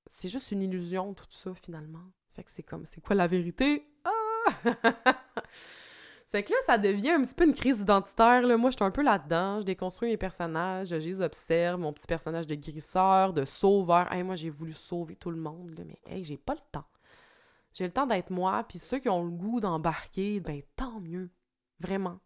c'est 0.08 0.28
juste 0.28 0.50
une 0.52 0.62
illusion 0.62 1.14
tout 1.14 1.26
ça 1.30 1.54
finalement. 1.54 2.12
Fait 2.32 2.44
que 2.44 2.50
c'est 2.50 2.62
comme, 2.62 2.86
c'est 2.86 3.00
quoi 3.00 3.16
la 3.16 3.26
vérité? 3.26 3.86
Ah! 4.04 4.64
C'est 6.30 6.44
que 6.44 6.52
là, 6.52 6.58
ça 6.64 6.78
devient 6.78 7.10
un 7.10 7.22
petit 7.22 7.34
peu 7.34 7.44
une 7.44 7.54
crise 7.54 7.80
identitaire. 7.80 8.42
Là. 8.42 8.56
Moi, 8.56 8.70
je 8.70 8.76
suis 8.76 8.84
un 8.84 8.92
peu 8.92 9.02
là-dedans. 9.02 9.58
Je 9.58 9.64
déconstruis 9.64 10.10
mes 10.10 10.16
personnages, 10.16 10.86
je 10.90 10.94
les 10.94 11.20
observe. 11.20 11.80
Mon 11.80 11.92
petit 11.92 12.06
personnage 12.06 12.46
de 12.46 12.54
guérisseur, 12.54 13.32
de 13.32 13.44
sauveur. 13.44 14.12
Hey, 14.12 14.22
moi, 14.22 14.36
j'ai 14.36 14.48
voulu 14.48 14.72
sauver 14.72 15.16
tout 15.16 15.32
le 15.32 15.38
monde, 15.38 15.84
mais 15.84 15.98
hey, 16.06 16.22
j'ai 16.22 16.36
pas 16.36 16.54
le 16.54 16.60
temps. 16.70 16.84
J'ai 17.74 17.84
le 17.84 17.90
temps 17.90 18.06
d'être 18.06 18.30
moi, 18.30 18.64
puis 18.68 18.78
ceux 18.78 19.00
qui 19.00 19.08
ont 19.08 19.24
le 19.24 19.32
goût 19.32 19.58
d'embarquer, 19.58 20.38
ben 20.38 20.62
tant 20.76 21.00
mieux. 21.00 21.30
Vraiment. 21.80 22.20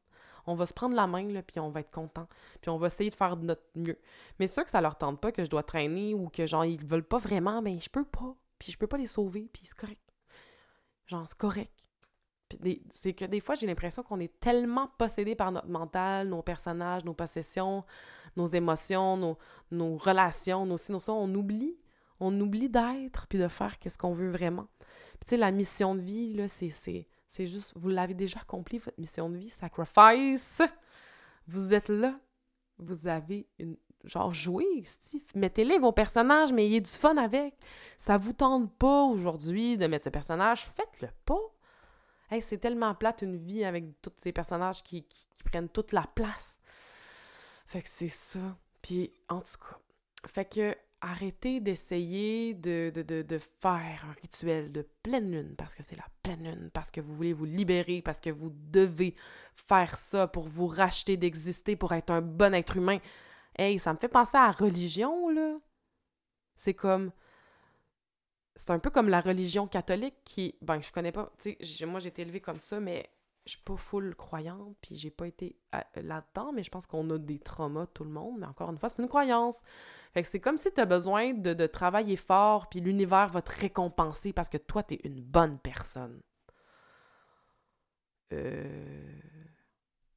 On 0.44 0.54
va 0.54 0.66
se 0.66 0.74
prendre 0.74 0.94
la 0.94 1.06
main, 1.06 1.26
puis 1.40 1.58
on 1.58 1.70
va 1.70 1.80
être 1.80 1.90
content. 1.90 2.28
Puis 2.60 2.68
on 2.68 2.76
va 2.76 2.88
essayer 2.88 3.08
de 3.08 3.14
faire 3.14 3.38
de 3.38 3.46
notre 3.46 3.64
mieux. 3.74 3.98
Mais 4.38 4.48
ceux 4.48 4.64
que 4.64 4.70
ça 4.70 4.82
leur 4.82 4.98
tente 4.98 5.18
pas, 5.18 5.32
que 5.32 5.42
je 5.42 5.48
dois 5.48 5.62
traîner 5.62 6.12
ou 6.12 6.28
que, 6.28 6.46
genre, 6.46 6.66
ils 6.66 6.84
veulent 6.84 7.08
pas 7.08 7.16
vraiment, 7.16 7.62
ben 7.62 7.80
je 7.80 7.88
peux 7.88 8.04
pas. 8.04 8.36
Puis 8.58 8.70
je 8.70 8.76
peux 8.76 8.86
pas 8.86 8.98
les 8.98 9.06
sauver, 9.06 9.48
puis 9.50 9.62
c'est 9.64 9.78
correct. 9.78 10.12
Genre, 11.06 11.26
c'est 11.26 11.38
correct 11.38 11.83
c'est 12.90 13.14
que 13.14 13.24
des 13.24 13.40
fois, 13.40 13.54
j'ai 13.54 13.66
l'impression 13.66 14.02
qu'on 14.02 14.20
est 14.20 14.40
tellement 14.40 14.88
possédé 14.98 15.34
par 15.34 15.50
notre 15.52 15.68
mental, 15.68 16.28
nos 16.28 16.42
personnages, 16.42 17.04
nos 17.04 17.14
possessions, 17.14 17.84
nos 18.36 18.46
émotions, 18.46 19.16
nos, 19.16 19.38
nos 19.70 19.96
relations, 19.96 20.66
nos 20.66 20.76
nos 20.88 21.10
on 21.10 21.34
oublie. 21.34 21.76
On 22.20 22.40
oublie 22.40 22.68
d'être 22.68 23.26
puis 23.26 23.38
de 23.38 23.48
faire 23.48 23.78
qu'est-ce 23.78 23.98
qu'on 23.98 24.12
veut 24.12 24.30
vraiment. 24.30 24.68
tu 25.20 25.30
sais, 25.30 25.36
la 25.36 25.50
mission 25.50 25.94
de 25.94 26.00
vie, 26.00 26.32
là, 26.34 26.46
c'est, 26.48 26.70
c'est 26.70 27.46
juste, 27.46 27.72
vous 27.76 27.88
l'avez 27.88 28.14
déjà 28.14 28.40
accompli, 28.40 28.78
votre 28.78 28.98
mission 28.98 29.28
de 29.28 29.36
vie, 29.36 29.50
sacrifice. 29.50 30.62
Vous 31.46 31.74
êtes 31.74 31.88
là. 31.88 32.18
vous 32.78 33.08
avez 33.08 33.48
une. 33.58 33.76
Genre, 34.04 34.34
jouez. 34.34 34.84
Mettez-les 35.34 35.78
vos 35.78 35.92
personnages, 35.92 36.52
mais 36.52 36.66
ayez 36.66 36.80
du 36.80 36.90
fun 36.90 37.16
avec. 37.16 37.54
Ça 37.96 38.18
vous 38.18 38.34
tente 38.34 38.70
pas 38.76 39.02
aujourd'hui 39.04 39.78
de 39.78 39.86
mettre 39.86 40.04
ce 40.04 40.10
personnage, 40.10 40.66
faites-le 40.66 41.08
pas. 41.24 41.40
Hey, 42.30 42.42
c'est 42.42 42.58
tellement 42.58 42.94
plate 42.94 43.22
une 43.22 43.36
vie 43.36 43.64
avec 43.64 44.00
tous 44.00 44.12
ces 44.18 44.32
personnages 44.32 44.82
qui, 44.82 45.06
prennent 45.44 45.68
toute 45.68 45.92
la 45.92 46.06
place. 46.14 46.58
Fait 47.66 47.82
que 47.82 47.88
c'est 47.88 48.08
ça. 48.08 48.56
Puis, 48.80 49.12
en 49.28 49.40
tout 49.40 49.58
cas, 49.58 49.78
fait 50.26 50.44
que 50.46 50.74
arrêtez 51.02 51.60
d'essayer 51.60 52.54
de, 52.54 52.90
de, 52.94 53.02
de, 53.02 53.38
faire 53.38 54.06
un 54.08 54.12
rituel 54.22 54.72
de 54.72 54.88
pleine 55.02 55.30
lune 55.30 55.54
parce 55.54 55.74
que 55.74 55.82
c'est 55.82 55.96
la 55.96 56.06
pleine 56.22 56.44
lune, 56.44 56.70
parce 56.72 56.90
que 56.90 57.02
vous 57.02 57.14
voulez 57.14 57.34
vous 57.34 57.44
libérer, 57.44 58.00
parce 58.00 58.20
que 58.20 58.30
vous 58.30 58.50
devez 58.50 59.14
faire 59.54 59.96
ça 59.96 60.26
pour 60.26 60.48
vous 60.48 60.66
racheter 60.66 61.18
d'exister, 61.18 61.76
pour 61.76 61.92
être 61.92 62.10
un 62.10 62.22
bon 62.22 62.54
être 62.54 62.78
humain. 62.78 62.98
Hey, 63.58 63.78
ça 63.78 63.92
me 63.92 63.98
fait 63.98 64.08
penser 64.08 64.38
à 64.38 64.46
la 64.46 64.52
religion, 64.52 65.28
là. 65.28 65.58
C'est 66.56 66.74
comme. 66.74 67.12
C'est 68.56 68.70
un 68.70 68.78
peu 68.78 68.90
comme 68.90 69.08
la 69.08 69.20
religion 69.20 69.66
catholique 69.66 70.16
qui. 70.24 70.54
Ben, 70.62 70.80
je 70.80 70.92
connais 70.92 71.12
pas. 71.12 71.32
Tu 71.38 71.56
sais, 71.60 71.86
moi, 71.86 72.00
j'ai 72.00 72.08
été 72.08 72.22
élevée 72.22 72.40
comme 72.40 72.60
ça, 72.60 72.78
mais 72.78 73.10
je 73.46 73.52
suis 73.52 73.62
pas 73.62 73.76
full 73.76 74.14
croyante, 74.14 74.76
puis 74.80 74.96
j'ai 74.96 75.10
pas 75.10 75.26
été 75.26 75.58
euh, 75.74 75.80
là-dedans, 75.96 76.52
mais 76.52 76.62
je 76.62 76.70
pense 76.70 76.86
qu'on 76.86 77.08
a 77.10 77.18
des 77.18 77.38
traumas, 77.38 77.86
tout 77.86 78.04
le 78.04 78.10
monde. 78.10 78.38
Mais 78.38 78.46
encore 78.46 78.70
une 78.70 78.78
fois, 78.78 78.88
c'est 78.88 79.02
une 79.02 79.08
croyance. 79.08 79.60
Fait 80.12 80.22
que 80.22 80.28
c'est 80.28 80.40
comme 80.40 80.56
si 80.56 80.72
tu 80.72 80.84
besoin 80.86 81.34
de, 81.34 81.66
travailler 81.66 82.16
fort, 82.16 82.68
puis 82.68 82.80
l'univers 82.80 83.28
va 83.28 83.42
te 83.42 83.52
récompenser 83.60 84.32
parce 84.32 84.48
que 84.48 84.56
toi, 84.56 84.82
tu 84.82 84.94
es 84.94 85.00
une 85.04 85.20
bonne 85.20 85.58
personne. 85.58 86.22
Euh. 88.32 89.20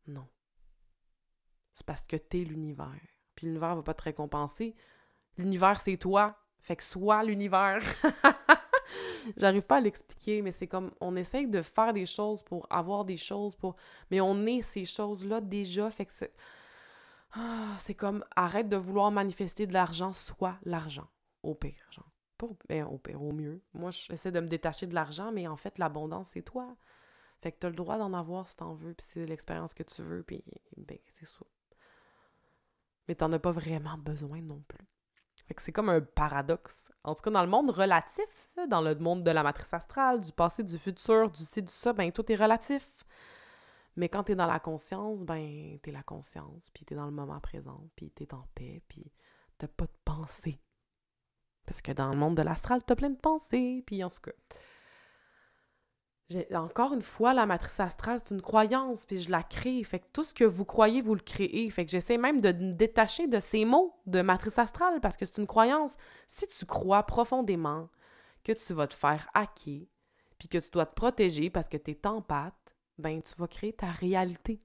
Non. 0.07 0.27
C'est 1.73 1.85
parce 1.85 2.01
que 2.01 2.15
tu 2.15 2.45
l'univers. 2.45 3.01
Puis 3.35 3.47
l'univers 3.47 3.75
va 3.75 3.83
pas 3.83 3.93
te 3.93 4.03
récompenser. 4.03 4.73
L'univers, 5.37 5.79
c'est 5.81 5.97
toi. 5.97 6.37
Fait 6.67 6.75
que 6.75 6.83
sois 6.83 7.23
l'univers. 7.23 7.81
J'arrive 9.37 9.61
pas 9.61 9.77
à 9.77 9.79
l'expliquer, 9.79 10.41
mais 10.41 10.51
c'est 10.51 10.67
comme 10.67 10.91
on 10.99 11.15
essaye 11.15 11.47
de 11.47 11.61
faire 11.61 11.93
des 11.93 12.05
choses 12.05 12.43
pour 12.43 12.67
avoir 12.69 13.05
des 13.05 13.15
choses, 13.15 13.55
pour 13.55 13.77
mais 14.11 14.19
on 14.19 14.45
est 14.45 14.61
ces 14.63 14.83
choses-là 14.83 15.39
déjà. 15.39 15.89
Fait 15.89 16.05
que 16.05 16.11
c'est. 16.13 16.33
Ah, 17.31 17.73
c'est 17.77 17.93
comme 17.93 18.25
arrête 18.35 18.67
de 18.67 18.75
vouloir 18.75 19.11
manifester 19.11 19.65
de 19.65 19.71
l'argent, 19.71 20.13
soit 20.13 20.57
l'argent. 20.63 21.07
Au 21.41 21.55
pire, 21.55 21.87
genre. 21.89 22.11
Ben, 22.67 22.83
au 22.83 22.97
pire, 22.97 23.23
au 23.23 23.31
mieux. 23.31 23.61
Moi, 23.73 23.91
j'essaie 23.91 24.33
de 24.33 24.41
me 24.41 24.47
détacher 24.47 24.87
de 24.87 24.93
l'argent, 24.93 25.31
mais 25.31 25.47
en 25.47 25.55
fait, 25.55 25.77
l'abondance, 25.77 26.31
c'est 26.33 26.41
toi. 26.41 26.75
Fait 27.41 27.53
que 27.53 27.59
t'as 27.59 27.69
le 27.69 27.75
droit 27.75 27.97
d'en 27.97 28.13
avoir 28.13 28.49
si 28.49 28.57
t'en 28.57 28.73
veux, 28.73 28.93
puis 28.93 29.07
c'est 29.09 29.25
l'expérience 29.25 29.73
que 29.73 29.83
tu 29.83 30.01
veux, 30.01 30.21
puis 30.21 30.43
ben, 30.75 30.97
c'est 31.13 31.27
ça. 31.27 31.45
Mais 33.07 33.15
t'en 33.15 33.31
as 33.31 33.39
pas 33.39 33.53
vraiment 33.53 33.97
besoin 33.97 34.41
non 34.41 34.61
plus. 34.67 34.85
C'est 35.57 35.71
comme 35.71 35.89
un 35.89 36.01
paradoxe. 36.01 36.91
En 37.03 37.15
tout 37.15 37.21
cas, 37.21 37.31
dans 37.31 37.41
le 37.41 37.49
monde 37.49 37.69
relatif, 37.69 38.25
dans 38.69 38.81
le 38.81 38.95
monde 38.95 39.23
de 39.23 39.31
la 39.31 39.43
matrice 39.43 39.73
astrale, 39.73 40.21
du 40.21 40.31
passé, 40.31 40.63
du 40.63 40.77
futur, 40.77 41.29
du 41.29 41.43
ci, 41.43 41.61
du 41.61 41.71
ça, 41.71 41.93
ben 41.93 42.11
tout 42.11 42.29
est 42.31 42.35
relatif. 42.35 43.05
Mais 43.95 44.09
quand 44.09 44.23
t'es 44.23 44.35
dans 44.35 44.45
la 44.45 44.59
conscience, 44.59 45.23
ben 45.23 45.79
t'es 45.81 45.91
la 45.91 46.03
conscience, 46.03 46.69
puis 46.71 46.85
t'es 46.85 46.95
dans 46.95 47.05
le 47.05 47.11
moment 47.11 47.39
présent, 47.39 47.89
puis 47.95 48.11
t'es 48.11 48.31
en 48.33 48.45
paix, 48.53 48.81
puis 48.87 49.11
t'as 49.57 49.67
pas 49.67 49.85
de 49.85 49.97
pensée. 50.05 50.61
Parce 51.65 51.81
que 51.81 51.91
dans 51.91 52.09
le 52.09 52.17
monde 52.17 52.35
de 52.35 52.43
l'astral, 52.43 52.83
t'as 52.83 52.95
plein 52.95 53.09
de 53.09 53.19
pensées, 53.19 53.83
puis 53.85 54.03
en 54.03 54.09
tout 54.09 54.21
cas 54.21 54.31
encore 56.53 56.93
une 56.93 57.01
fois, 57.01 57.33
la 57.33 57.45
matrice 57.45 57.79
astrale, 57.79 58.19
c'est 58.19 58.33
une 58.33 58.41
croyance, 58.41 59.05
puis 59.05 59.19
je 59.19 59.31
la 59.31 59.43
crée. 59.43 59.83
Fait 59.83 59.99
que 59.99 60.07
tout 60.11 60.23
ce 60.23 60.33
que 60.33 60.43
vous 60.43 60.65
croyez, 60.65 61.01
vous 61.01 61.15
le 61.15 61.21
créez. 61.21 61.69
Fait 61.69 61.85
que 61.85 61.91
j'essaie 61.91 62.17
même 62.17 62.41
de 62.41 62.51
me 62.51 62.73
détacher 62.73 63.27
de 63.27 63.39
ces 63.39 63.63
mots 63.63 63.95
de 64.05 64.21
matrice 64.21 64.59
astrale 64.59 64.99
parce 64.99 65.15
que 65.15 65.25
c'est 65.25 65.39
une 65.39 65.47
croyance. 65.47 65.95
Si 66.27 66.47
tu 66.47 66.65
crois 66.65 67.03
profondément 67.03 67.89
que 68.43 68.51
tu 68.51 68.73
vas 68.73 68.87
te 68.87 68.93
faire 68.93 69.29
hacker, 69.33 69.85
puis 70.37 70.47
que 70.49 70.57
tu 70.57 70.69
dois 70.69 70.85
te 70.85 70.95
protéger 70.95 71.49
parce 71.49 71.69
que 71.69 71.77
tu 71.77 71.91
es 71.91 72.07
empathe, 72.07 72.75
ben 72.97 73.21
tu 73.21 73.33
vas 73.35 73.47
créer 73.47 73.73
ta 73.73 73.87
réalité. 73.87 74.61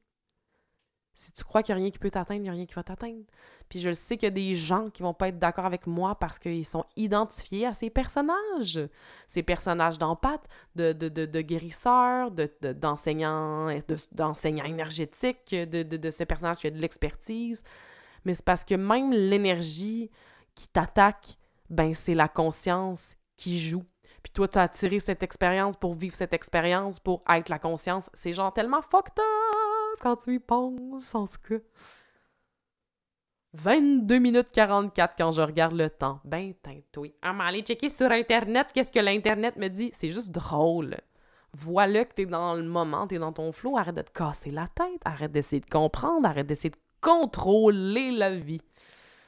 Si 1.14 1.30
tu 1.32 1.44
crois 1.44 1.62
qu'il 1.62 1.74
n'y 1.74 1.80
a 1.80 1.82
rien 1.84 1.90
qui 1.90 1.98
peut 1.98 2.10
t'atteindre, 2.10 2.40
il 2.40 2.44
n'y 2.44 2.48
a 2.48 2.52
rien 2.52 2.64
qui 2.64 2.74
va 2.74 2.82
t'atteindre. 2.82 3.24
Puis 3.68 3.80
je 3.80 3.88
le 3.88 3.94
sais 3.94 4.16
qu'il 4.16 4.26
y 4.26 4.28
a 4.28 4.30
des 4.30 4.54
gens 4.54 4.88
qui 4.88 5.02
vont 5.02 5.12
pas 5.12 5.28
être 5.28 5.38
d'accord 5.38 5.66
avec 5.66 5.86
moi 5.86 6.14
parce 6.14 6.38
qu'ils 6.38 6.64
sont 6.64 6.84
identifiés 6.96 7.66
à 7.66 7.74
ces 7.74 7.90
personnages. 7.90 8.80
Ces 9.28 9.42
personnages 9.42 9.98
d'empathe, 9.98 10.44
de, 10.74 10.92
de, 10.92 11.08
de, 11.08 11.26
de 11.26 11.40
guérisseurs, 11.42 12.30
d'enseignants 12.30 13.66
de, 13.66 14.66
énergétiques, 14.66 15.54
de, 15.54 16.10
ce 16.10 16.24
personnage 16.24 16.58
qui 16.58 16.66
a 16.66 16.70
de 16.70 16.78
l'expertise. 16.78 17.62
Mais 18.24 18.34
c'est 18.34 18.44
parce 18.44 18.64
que 18.64 18.74
même 18.74 19.12
l'énergie 19.12 20.10
qui 20.54 20.68
t'attaque, 20.68 21.36
ben 21.68 21.94
c'est 21.94 22.14
la 22.14 22.28
conscience 22.28 23.16
qui 23.36 23.58
joue. 23.58 23.84
Puis 24.22 24.32
toi, 24.32 24.48
tu 24.48 24.58
as 24.58 24.62
attiré 24.62 25.00
cette 25.00 25.22
expérience 25.22 25.76
pour 25.76 25.94
vivre 25.94 26.14
cette 26.14 26.32
expérience, 26.32 27.00
pour 27.00 27.22
être 27.28 27.48
la 27.48 27.58
conscience. 27.58 28.08
C'est 28.14 28.32
genre 28.32 28.52
tellement 28.52 28.82
fucked 28.82 29.18
up! 29.18 29.61
Quand 30.00 30.16
tu 30.16 30.34
y 30.34 30.38
penses, 30.38 31.14
en 31.14 31.26
ce 31.26 31.38
cas. 31.38 31.62
22 33.54 34.18
minutes 34.18 34.50
44 34.50 35.14
quand 35.16 35.32
je 35.32 35.42
regarde 35.42 35.74
le 35.74 35.90
temps. 35.90 36.20
Ben, 36.24 36.54
oui. 36.96 37.14
Ah, 37.20 37.32
mais 37.32 37.44
aller 37.44 37.62
checker 37.62 37.90
sur 37.90 38.10
Internet, 38.10 38.68
qu'est-ce 38.72 38.90
que 38.90 38.98
l'Internet 38.98 39.56
me 39.56 39.68
dit? 39.68 39.90
C'est 39.94 40.10
juste 40.10 40.30
drôle. 40.30 40.96
Voilà 41.54 42.06
que 42.06 42.14
t'es 42.14 42.24
dans 42.24 42.54
le 42.54 42.62
moment, 42.62 43.06
t'es 43.06 43.18
dans 43.18 43.32
ton 43.32 43.52
flot, 43.52 43.76
arrête 43.76 43.94
de 43.94 44.02
te 44.02 44.10
casser 44.10 44.50
la 44.50 44.68
tête, 44.68 45.00
arrête 45.04 45.32
d'essayer 45.32 45.60
de 45.60 45.68
comprendre, 45.68 46.26
arrête 46.26 46.46
d'essayer 46.46 46.70
de 46.70 46.78
contrôler 47.02 48.10
la 48.10 48.34
vie. 48.34 48.62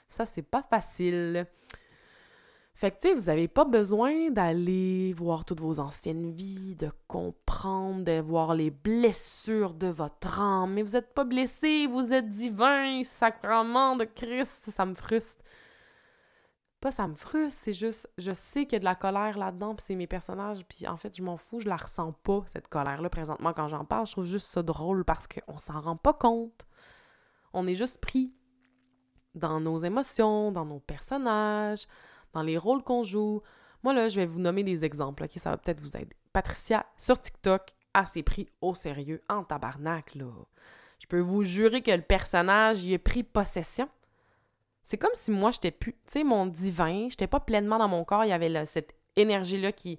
Ça, 0.09 0.25
c'est 0.25 0.43
pas 0.43 0.63
facile. 0.63 1.47
Fait 2.75 2.91
que, 2.91 2.97
tu 3.01 3.09
sais, 3.09 3.15
vous 3.15 3.27
n'avez 3.27 3.47
pas 3.47 3.65
besoin 3.65 4.31
d'aller 4.31 5.13
voir 5.13 5.45
toutes 5.45 5.61
vos 5.61 5.79
anciennes 5.79 6.33
vies, 6.33 6.75
de 6.75 6.91
comprendre, 7.07 8.03
de 8.03 8.21
voir 8.21 8.55
les 8.55 8.73
blessures 8.73 9.75
de 9.75 9.87
votre 9.87 10.41
âme. 10.41 10.73
Mais 10.73 10.83
vous 10.83 10.93
n'êtes 10.93 11.15
pas 11.15 11.23
blessé, 11.23 11.87
vous 11.87 12.13
êtes 12.13 12.29
divin, 12.29 13.05
sacrement 13.05 13.95
de 13.95 14.05
Christ. 14.05 14.71
Ça 14.71 14.85
me 14.87 14.95
frustre. 14.95 15.45
Pas 16.81 16.91
ça 16.91 17.07
me 17.07 17.15
frustre, 17.15 17.61
c'est 17.63 17.73
juste, 17.73 18.11
je 18.19 18.33
sais 18.33 18.65
qu'il 18.65 18.75
y 18.75 18.77
a 18.77 18.81
de 18.81 18.85
la 18.85 18.97
colère 18.97 19.39
là-dedans, 19.39 19.75
puis 19.75 19.85
c'est 19.87 19.95
mes 19.95 20.07
personnages, 20.07 20.67
puis 20.69 20.87
en 20.87 20.99
fait, 20.99 21.17
je 21.17 21.23
m'en 21.23 21.39
fous, 21.39 21.61
je 21.61 21.69
la 21.69 21.77
ressens 21.77 22.13
pas, 22.25 22.43
cette 22.49 22.69
colère-là, 22.69 23.09
présentement, 23.09 23.55
quand 23.55 23.69
j'en 23.69 23.87
parle. 23.87 24.07
Je 24.07 24.13
trouve 24.13 24.27
juste 24.27 24.49
ça 24.49 24.63
drôle 24.63 25.05
parce 25.05 25.27
qu'on 25.27 25.55
s'en 25.55 25.79
rend 25.79 25.97
pas 25.97 26.13
compte. 26.13 26.67
On 27.55 27.67
est 27.69 27.77
juste 27.77 28.01
pris 28.03 28.35
dans 29.35 29.61
nos 29.61 29.79
émotions, 29.79 30.53
dans 30.53 30.67
nos 30.67 30.81
personnages 30.81 31.87
dans 32.35 32.43
les 32.43 32.59
rôles 32.59 32.83
qu'on 32.83 33.03
joue. 33.03 33.43
Moi, 33.83 33.95
là, 33.95 34.09
je 34.09 34.17
vais 34.17 34.27
vous 34.27 34.41
nommer 34.41 34.63
des 34.63 34.85
exemples, 34.85 35.25
OK? 35.25 35.33
Ça 35.37 35.51
va 35.51 35.57
peut-être 35.57 35.81
vous 35.81 35.97
aider. 35.97 36.17
Patricia, 36.33 36.87
sur 36.97 37.21
TikTok, 37.21 37.75
assez 37.95 38.23
pris 38.23 38.49
au 38.61 38.75
sérieux, 38.75 39.23
en 39.29 39.45
tabarnak, 39.45 40.15
là. 40.15 40.31
Je 40.99 41.07
peux 41.07 41.21
vous 41.21 41.43
jurer 41.43 41.83
que 41.83 41.91
le 41.91 42.03
personnage, 42.03 42.83
il 42.83 42.95
a 42.95 42.99
pris 42.99 43.23
possession. 43.23 43.89
C'est 44.83 44.99
comme 44.99 45.11
si 45.15 45.31
moi, 45.31 45.51
j'étais 45.51 45.71
plus... 45.71 45.93
Tu 45.93 45.99
sais, 46.09 46.25
mon 46.25 46.47
divin, 46.47 47.09
j'étais 47.09 47.27
pas 47.27 47.41
pleinement 47.41 47.79
dans 47.79 47.89
mon 47.89 48.05
corps, 48.05 48.25
il 48.25 48.29
y 48.29 48.33
avait 48.33 48.67
cette 48.67 48.95
énergie-là 49.17 49.73
qui... 49.73 49.99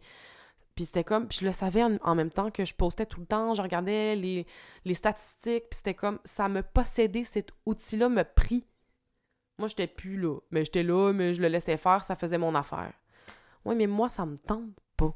Puis 0.75 0.85
c'était 0.85 1.03
comme... 1.03 1.27
Puis 1.27 1.39
je 1.41 1.45
le 1.45 1.53
savais 1.53 1.83
en, 1.83 2.15
même 2.15 2.31
temps 2.31 2.51
que 2.51 2.65
je 2.65 2.73
postais 2.73 3.05
tout 3.05 3.19
le 3.19 3.25
temps, 3.25 3.53
je 3.53 3.61
regardais 3.61 4.15
les, 4.15 4.45
les 4.83 4.93
statistiques, 4.93 5.69
puis 5.69 5.77
c'était 5.77 5.93
comme... 5.93 6.19
Ça 6.25 6.49
me 6.49 6.61
possédait, 6.61 7.23
cet 7.23 7.51
outil-là 7.65 8.09
me 8.09 8.23
prit 8.23 8.65
moi, 9.57 9.67
j'étais 9.67 9.87
plus 9.87 10.17
là. 10.17 10.39
Mais 10.51 10.65
j'étais 10.65 10.83
là, 10.83 11.13
mais 11.13 11.33
je 11.33 11.41
le 11.41 11.47
laissais 11.47 11.77
faire, 11.77 12.03
ça 12.03 12.15
faisait 12.15 12.37
mon 12.37 12.55
affaire. 12.55 12.93
Oui, 13.63 13.75
mais 13.75 13.87
moi, 13.87 14.09
ça 14.09 14.25
me 14.25 14.37
tente 14.37 14.79
pas. 14.97 15.13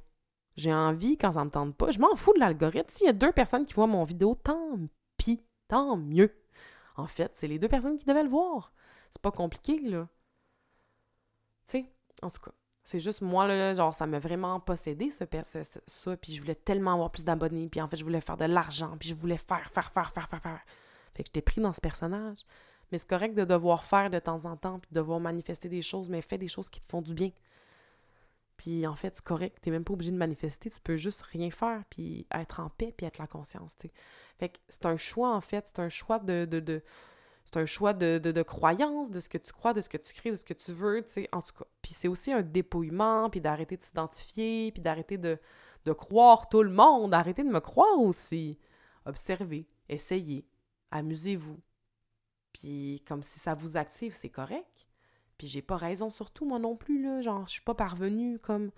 J'ai 0.56 0.74
envie 0.74 1.18
quand 1.18 1.34
ça 1.34 1.46
me 1.46 1.52
tente 1.52 1.76
pas. 1.76 1.92
Je 1.92 2.00
m'en 2.00 2.16
fous 2.16 2.34
de 2.34 2.40
l'algorithme. 2.40 2.90
S'il 2.90 3.08
y 3.08 3.10
a 3.10 3.14
deux 3.14 3.32
personnes 3.32 3.66
qui 3.66 3.74
voient 3.74 3.88
mon 3.88 4.04
vidéo, 4.04 4.36
tant 4.36 4.78
pis, 5.18 5.42
tant 5.68 5.98
mieux. 5.98 6.34
En 6.96 7.08
fait, 7.08 7.32
c'est 7.36 7.48
les 7.48 7.60
deux 7.60 7.70
personnes 7.70 7.98
qui 7.98 8.06
devaient 8.06 8.24
le 8.24 8.30
voir. 8.30 8.74
C'est 9.12 9.22
pas 9.22 9.32
compliqué, 9.32 9.80
là. 9.80 10.08
Tu 11.68 11.80
sais, 11.80 11.86
en 12.22 12.30
tout 12.30 12.42
cas, 12.42 12.52
c'est 12.84 13.00
juste 13.00 13.22
moi, 13.22 13.48
là, 13.48 13.74
genre, 13.74 13.94
ça 13.94 14.08
m'a 14.08 14.20
vraiment 14.20 14.60
possédé, 14.60 15.12
ce, 15.12 15.24
ça, 15.44 15.62
ça, 15.86 16.18
puis 16.18 16.34
je 16.34 16.42
voulais 16.42 16.56
tellement 16.56 16.94
avoir 16.94 17.12
plus 17.12 17.24
d'abonnés, 17.24 17.70
puis 17.70 17.80
en 17.82 17.88
fait, 17.88 17.98
je 17.98 18.04
voulais 18.04 18.22
faire 18.22 18.38
de 18.38 18.46
l'argent, 18.46 18.98
puis 19.00 19.10
je 19.10 19.14
voulais 19.14 19.38
faire, 19.38 19.70
faire, 19.72 19.92
faire, 19.92 20.12
faire, 20.12 20.28
faire, 20.28 20.42
faire. 20.42 20.66
Fait 21.14 21.24
que 21.24 21.28
j'étais 21.28 21.42
pris 21.42 21.62
dans 21.62 21.72
ce 21.72 21.82
personnage. 21.82 22.40
Mais 22.92 22.98
c'est 22.98 23.08
correct 23.08 23.36
de 23.36 23.46
devoir 23.46 23.86
faire 23.86 24.10
de 24.10 24.20
temps 24.20 24.46
en 24.46 24.58
temps, 24.58 24.80
puis 24.80 24.90
de 24.92 24.96
devoir 24.96 25.20
manifester 25.20 25.70
des 25.70 25.82
choses, 25.82 26.10
mais 26.10 26.22
fais 26.22 26.38
des 26.38 26.48
choses 26.48 26.70
qui 26.70 26.80
te 26.80 26.86
font 26.88 27.02
du 27.02 27.14
bien. 27.14 27.32
Puis 28.58 28.86
en 28.86 28.96
fait, 28.96 29.14
c'est 29.16 29.24
correct, 29.24 29.58
t'es 29.62 29.72
même 29.72 29.86
pas 29.86 29.94
obligé 29.94 30.12
de 30.12 30.18
manifester, 30.18 30.70
tu 30.70 30.82
peux 30.82 30.98
juste 30.98 31.22
rien 31.22 31.50
faire, 31.50 31.84
puis 31.90 32.28
être 32.34 32.60
en 32.60 32.70
paix, 32.70 32.94
puis 32.96 33.06
être 33.06 33.18
la 33.18 33.28
conscience. 33.28 33.74
Fait 34.38 34.50
que 34.50 34.58
c'est 34.68 34.86
un 34.86 34.98
choix, 34.98 35.34
en 35.34 35.42
fait, 35.42 35.66
c'est 35.68 35.80
un 35.80 35.90
choix 35.90 36.20
de... 36.20 36.46
de, 36.46 36.84
c'est 37.46 37.58
un 37.58 37.66
choix 37.66 37.94
de, 37.94 38.20
de, 38.20 38.42
croyance, 38.44 39.10
de 39.10 39.20
ce 39.20 39.30
que 39.30 39.40
tu 39.40 39.52
crois, 39.54 39.74
de 39.74 39.82
ce 39.82 39.90
que 39.90 39.98
tu 39.98 40.14
crées, 40.14 40.30
de 40.30 40.36
ce 40.36 40.44
que 40.44 40.54
tu 40.54 40.72
veux, 40.72 41.02
tu 41.04 41.14
sais, 41.14 41.30
en 41.32 41.42
tout 41.42 41.54
cas. 41.58 41.66
Puis 41.82 41.94
c'est 41.94 42.08
aussi 42.08 42.32
un 42.32 42.44
dépouillement, 42.44 43.30
puis 43.30 43.42
d'arrêter 43.42 43.76
de 43.76 43.82
s'identifier, 43.82 44.72
puis 44.72 44.84
d'arrêter 44.84 45.18
de, 45.18 45.40
de 45.86 45.92
croire 45.94 46.50
tout 46.50 46.62
le 46.62 46.70
monde, 46.70 47.12
d'arrêter 47.12 47.44
de 47.44 47.50
me 47.50 47.60
croire 47.60 47.98
aussi. 47.98 48.60
Observez, 49.06 49.68
essayez, 49.88 50.46
amusez-vous, 50.92 51.60
Puis 52.54 53.04
comme 53.08 53.24
si 53.24 53.40
ça 53.40 53.54
vous 53.56 53.78
active, 53.78 54.14
c'est 54.14 54.30
correct. 54.30 54.88
Puis 55.38 55.48
j'ai 55.48 55.62
pas 55.62 55.78
raison 55.78 56.10
surtout, 56.10 56.46
moi 56.46 56.60
non 56.60 56.76
plus, 56.76 57.02
là. 57.02 57.22
Genre, 57.22 57.48
je 57.48 57.54
suis 57.54 57.62
pas 57.62 57.76
parvenue 57.76 58.40
comme 58.40 58.72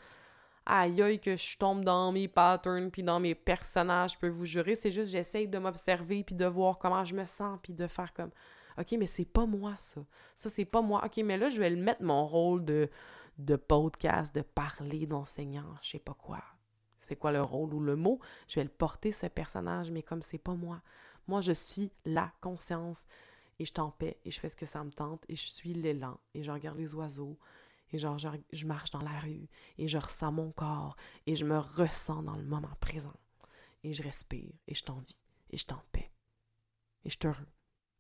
aïe 0.66 1.02
aïe 1.02 1.20
que 1.20 1.36
je 1.36 1.58
tombe 1.58 1.84
dans 1.84 2.12
mes 2.12 2.28
patterns 2.28 2.92
puis 2.92 3.04
dans 3.04 3.20
mes 3.20 3.36
personnages, 3.36 4.14
je 4.14 4.18
peux 4.20 4.30
vous 4.30 4.46
jurer, 4.46 4.76
c'est 4.76 4.92
juste 4.92 5.12
j'essaye 5.12 5.48
de 5.48 5.58
m'observer 5.58 6.24
puis 6.24 6.36
de 6.36 6.46
voir 6.46 6.78
comment 6.78 7.04
je 7.04 7.16
me 7.16 7.26
sens 7.26 7.60
puis 7.62 7.74
de 7.74 7.88
faire 7.88 8.14
comme 8.14 8.32
OK, 8.78 8.94
mais 8.98 9.06
c'est 9.06 9.26
pas 9.26 9.46
moi 9.46 9.74
ça. 9.78 10.02
Ça 10.36 10.50
c'est 10.50 10.66
pas 10.66 10.82
moi. 10.82 11.04
OK, 11.06 11.18
mais 11.26 11.38
là 11.38 11.50
je 11.50 11.60
vais 11.60 11.70
le 11.70 11.82
mettre 11.82 12.04
mon 12.04 12.26
rôle 12.26 12.64
de 12.66 12.90
de 13.38 13.56
podcast, 13.56 14.36
de 14.36 14.42
parler, 14.42 15.08
d'enseignant, 15.08 15.74
je 15.82 15.92
sais 15.92 16.00
pas 16.00 16.14
quoi. 16.14 16.44
C'est 17.00 17.16
quoi 17.16 17.32
le 17.32 17.42
rôle 17.42 17.74
ou 17.74 17.80
le 17.80 17.96
mot, 17.96 18.20
je 18.48 18.60
vais 18.60 18.64
le 18.64 18.70
porter 18.70 19.12
ce 19.12 19.26
personnage 19.26 19.90
mais 19.90 20.04
comme 20.04 20.22
c'est 20.22 20.38
pas 20.38 20.54
moi. 20.54 20.82
Moi 21.28 21.42
je 21.42 21.54
suis 21.54 21.92
la 22.06 22.32
conscience 22.42 23.06
et 23.62 23.66
je 23.66 23.74
t'en 23.74 23.92
paix 23.92 24.18
et 24.26 24.32
je 24.32 24.40
fais 24.40 24.50
ce 24.50 24.56
que 24.56 24.66
ça 24.66 24.84
me 24.84 24.90
tente 24.90 25.24
et 25.30 25.36
je 25.36 25.48
suis 25.48 25.76
l'élan 25.76 26.20
et 26.34 26.42
je 26.42 26.50
regarde 26.50 26.80
les 26.80 26.96
oiseaux 26.96 27.38
et 27.92 28.00
genre, 28.00 28.18
je, 28.18 28.66
marche 28.66 28.90
dans 28.90 29.02
la 29.02 29.20
rue 29.20 29.48
et 29.78 29.88
je 29.88 30.00
ressens 30.00 30.32
mon 30.32 30.52
corps 30.52 30.96
et 31.28 31.36
je 31.36 31.46
me 31.46 31.60
ressens 31.60 32.24
dans 32.24 32.36
le 32.36 32.44
moment 32.44 32.72
présent. 32.80 33.14
Et 33.84 33.94
je 33.94 34.02
respire 34.02 34.50
et 34.68 34.74
je 34.74 34.84
t'envie 34.84 35.20
et 35.52 35.58
je 35.58 35.66
t'en 35.68 35.80
paix. 35.92 36.10
Et 37.06 37.10
je 37.10 37.18
suis 37.20 37.28
heureux. 37.28 37.48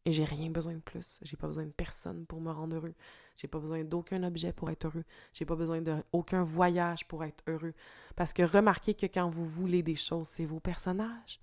Et 0.05 0.13
j'ai 0.13 0.23
rien 0.23 0.49
besoin 0.49 0.73
de 0.73 0.79
plus. 0.79 1.19
J'ai 1.21 1.37
pas 1.37 1.45
besoin 1.45 1.65
de 1.65 1.71
personne 1.71 2.25
pour 2.25 2.41
me 2.41 2.51
rendre 2.51 2.77
heureux. 2.77 2.95
J'ai 3.35 3.47
pas 3.47 3.59
besoin 3.59 3.83
d'aucun 3.83 4.23
objet 4.23 4.53
pour 4.53 4.71
être 4.71 4.85
heureux. 4.85 5.03
J'ai 5.31 5.45
pas 5.45 5.55
besoin 5.55 5.81
d'aucun 5.81 6.41
voyage 6.41 7.07
pour 7.07 7.23
être 7.23 7.43
heureux. 7.45 7.75
Parce 8.15 8.33
que 8.33 8.41
remarquez 8.41 8.95
que 8.95 9.05
quand 9.05 9.29
vous 9.29 9.45
voulez 9.45 9.83
des 9.83 9.95
choses, 9.95 10.27
c'est 10.27 10.45
vos 10.45 10.59
personnages. 10.59 11.39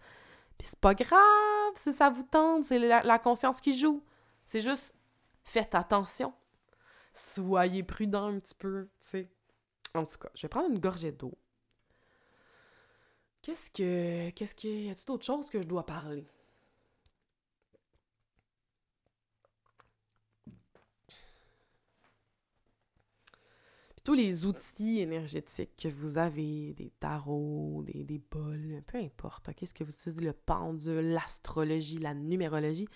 Puis 0.56 0.66
c'est 0.66 0.80
pas 0.80 0.94
grave 0.94 1.57
si 1.78 1.92
ça 1.92 2.10
vous 2.10 2.22
tente, 2.22 2.64
c'est 2.64 2.78
la 2.78 3.18
conscience 3.18 3.60
qui 3.60 3.78
joue. 3.78 4.02
C'est 4.44 4.60
juste 4.60 4.94
faites 5.44 5.74
attention 5.74 6.32
soyez 7.18 7.82
prudent 7.82 8.28
un 8.28 8.38
petit 8.38 8.54
peu, 8.54 8.88
tu 9.00 9.08
sais. 9.08 9.30
En 9.94 10.04
tout 10.04 10.18
cas, 10.18 10.28
je 10.34 10.42
vais 10.42 10.48
prendre 10.48 10.70
une 10.70 10.78
gorgée 10.78 11.12
d'eau. 11.12 11.36
Qu'est-ce 13.42 13.70
que. 13.70 14.30
Qu'est-ce 14.30 14.54
que. 14.54 14.68
Y 14.68 14.90
a-t-il 14.90 15.06
d'autres 15.06 15.24
choses 15.24 15.48
que 15.50 15.60
je 15.60 15.66
dois 15.66 15.86
parler? 15.86 16.26
Tous 24.08 24.14
les 24.14 24.46
outils 24.46 25.00
énergétiques 25.00 25.76
que 25.76 25.88
vous 25.88 26.16
avez, 26.16 26.72
des 26.72 26.88
tarots, 26.98 27.84
des, 27.84 28.04
des 28.04 28.18
bols, 28.18 28.82
peu 28.86 28.96
importe, 28.96 29.52
qu'est-ce 29.52 29.74
que 29.74 29.84
vous 29.84 29.90
utilisez, 29.90 30.24
le 30.24 30.32
pendule, 30.32 31.10
l'astrologie, 31.10 31.98
la 31.98 32.14
numérologie, 32.14 32.88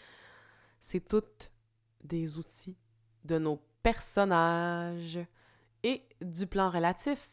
c'est 0.81 1.07
toutes 1.07 1.53
des 2.03 2.38
outils 2.38 2.79
de 3.27 3.37
nos 3.37 3.61
personnages 3.83 5.18
et 5.83 6.03
du 6.22 6.46
plan 6.46 6.70
relatif 6.70 7.31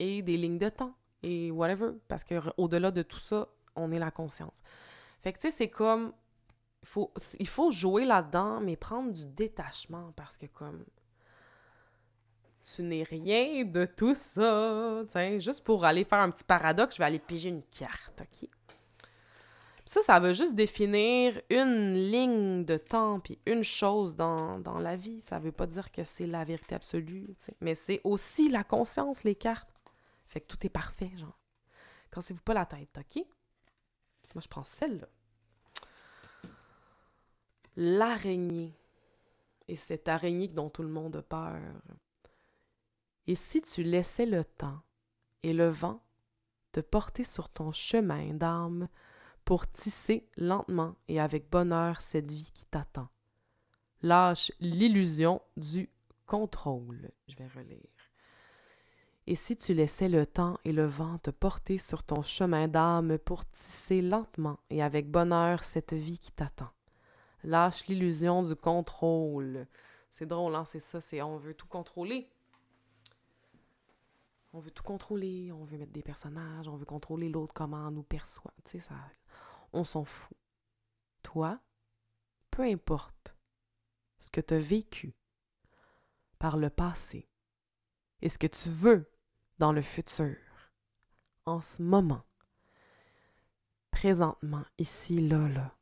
et 0.00 0.20
des 0.22 0.36
lignes 0.36 0.58
de 0.58 0.68
temps 0.68 0.96
et 1.22 1.52
whatever. 1.52 1.92
Parce 2.08 2.24
que 2.24 2.34
au-delà 2.56 2.90
de 2.90 3.02
tout 3.02 3.20
ça, 3.20 3.46
on 3.76 3.92
est 3.92 4.00
la 4.00 4.10
conscience. 4.10 4.60
Fait 5.20 5.32
que 5.32 5.38
tu 5.38 5.52
sais, 5.52 5.56
c'est 5.56 5.70
comme. 5.70 6.12
Faut, 6.82 7.12
il 7.38 7.46
faut 7.46 7.70
jouer 7.70 8.04
là-dedans, 8.04 8.60
mais 8.60 8.74
prendre 8.74 9.12
du 9.12 9.24
détachement 9.24 10.12
parce 10.16 10.36
que 10.36 10.46
comme. 10.46 10.84
Tu 12.74 12.82
n'es 12.82 13.02
rien 13.02 13.64
de 13.64 13.86
tout 13.86 14.14
ça. 14.14 15.04
Juste 15.38 15.64
pour 15.64 15.84
aller 15.84 16.04
faire 16.04 16.18
un 16.18 16.30
petit 16.30 16.44
paradoxe, 16.44 16.96
je 16.96 16.98
vais 16.98 17.06
aller 17.06 17.18
piger 17.18 17.48
une 17.48 17.62
carte, 17.62 18.20
OK? 18.20 18.48
Ça, 19.86 20.02
ça 20.02 20.20
veut 20.20 20.34
juste 20.34 20.54
définir 20.54 21.40
une 21.48 21.94
ligne 21.94 22.66
de 22.66 22.76
temps 22.76 23.20
puis 23.20 23.38
une 23.46 23.64
chose 23.64 24.16
dans, 24.16 24.78
la 24.80 24.96
vie. 24.96 25.22
Ça 25.22 25.38
veut 25.38 25.52
pas 25.52 25.66
dire 25.66 25.90
que 25.90 26.04
c'est 26.04 26.26
la 26.26 26.44
vérité 26.44 26.74
absolue, 26.74 27.34
mais 27.62 27.74
c'est 27.74 28.02
aussi 28.04 28.50
la 28.50 28.64
conscience, 28.64 29.24
les 29.24 29.34
cartes. 29.34 29.70
Fait 30.26 30.40
que 30.42 30.46
tout 30.46 30.66
est 30.66 30.70
parfait, 30.70 31.10
genre. 31.16 31.38
Cassez-vous 32.10 32.42
pas 32.42 32.52
la 32.52 32.66
tête, 32.66 32.98
OK? 32.98 33.24
Moi, 34.34 34.42
je 34.42 34.48
prends 34.48 34.64
celle-là. 34.64 35.08
L'araignée. 37.76 38.74
Et 39.68 39.76
cette 39.76 40.06
araignée 40.08 40.48
dont 40.48 40.68
tout 40.68 40.82
le 40.82 40.88
monde 40.88 41.16
a 41.16 41.22
peur. 41.22 41.60
Et 43.28 43.34
si 43.34 43.60
tu 43.60 43.82
laissais 43.82 44.24
le 44.24 44.42
temps 44.42 44.80
et 45.42 45.52
le 45.52 45.68
vent 45.68 46.02
te 46.72 46.80
porter 46.80 47.24
sur 47.24 47.50
ton 47.50 47.72
chemin 47.72 48.32
d'âme 48.32 48.88
pour 49.44 49.70
tisser 49.70 50.26
lentement 50.38 50.96
et 51.08 51.20
avec 51.20 51.50
bonheur 51.50 52.00
cette 52.00 52.32
vie 52.32 52.50
qui 52.54 52.64
t'attend. 52.64 53.08
Lâche 54.00 54.50
l'illusion 54.60 55.42
du 55.58 55.90
contrôle. 56.26 57.10
Je 57.28 57.36
vais 57.36 57.48
relire. 57.48 57.78
Et 59.26 59.34
si 59.34 59.56
tu 59.56 59.74
laissais 59.74 60.08
le 60.08 60.24
temps 60.24 60.58
et 60.64 60.72
le 60.72 60.86
vent 60.86 61.18
te 61.18 61.30
porter 61.30 61.76
sur 61.76 62.04
ton 62.04 62.22
chemin 62.22 62.66
d'âme 62.66 63.18
pour 63.18 63.44
tisser 63.50 64.00
lentement 64.00 64.58
et 64.70 64.82
avec 64.82 65.10
bonheur 65.10 65.64
cette 65.64 65.92
vie 65.92 66.18
qui 66.18 66.32
t'attend. 66.32 66.70
Lâche 67.44 67.86
l'illusion 67.88 68.42
du 68.42 68.56
contrôle. 68.56 69.66
C'est 70.10 70.24
drôle, 70.24 70.54
hein? 70.54 70.64
C'est 70.64 70.80
ça, 70.80 71.02
c'est 71.02 71.20
on 71.20 71.36
veut 71.36 71.52
tout 71.52 71.66
contrôler. 71.66 72.30
On 74.52 74.60
veut 74.60 74.70
tout 74.70 74.82
contrôler, 74.82 75.52
on 75.52 75.64
veut 75.64 75.78
mettre 75.78 75.92
des 75.92 76.02
personnages, 76.02 76.68
on 76.68 76.76
veut 76.76 76.86
contrôler 76.86 77.28
l'autre, 77.28 77.52
comment 77.54 77.88
on 77.88 77.90
nous 77.90 78.02
perçoit. 78.02 78.54
Tu 78.64 78.72
sais, 78.72 78.80
ça, 78.80 78.94
on 79.72 79.84
s'en 79.84 80.04
fout. 80.04 80.36
Toi, 81.22 81.60
peu 82.50 82.62
importe 82.62 83.36
ce 84.18 84.30
que 84.30 84.40
tu 84.40 84.54
as 84.54 84.60
vécu 84.60 85.14
par 86.38 86.56
le 86.56 86.70
passé 86.70 87.28
et 88.22 88.28
ce 88.28 88.38
que 88.38 88.46
tu 88.46 88.68
veux 88.68 89.10
dans 89.58 89.72
le 89.72 89.82
futur, 89.82 90.36
en 91.44 91.60
ce 91.60 91.82
moment, 91.82 92.24
présentement, 93.90 94.64
ici, 94.78 95.20
là, 95.26 95.48
là, 95.48 95.76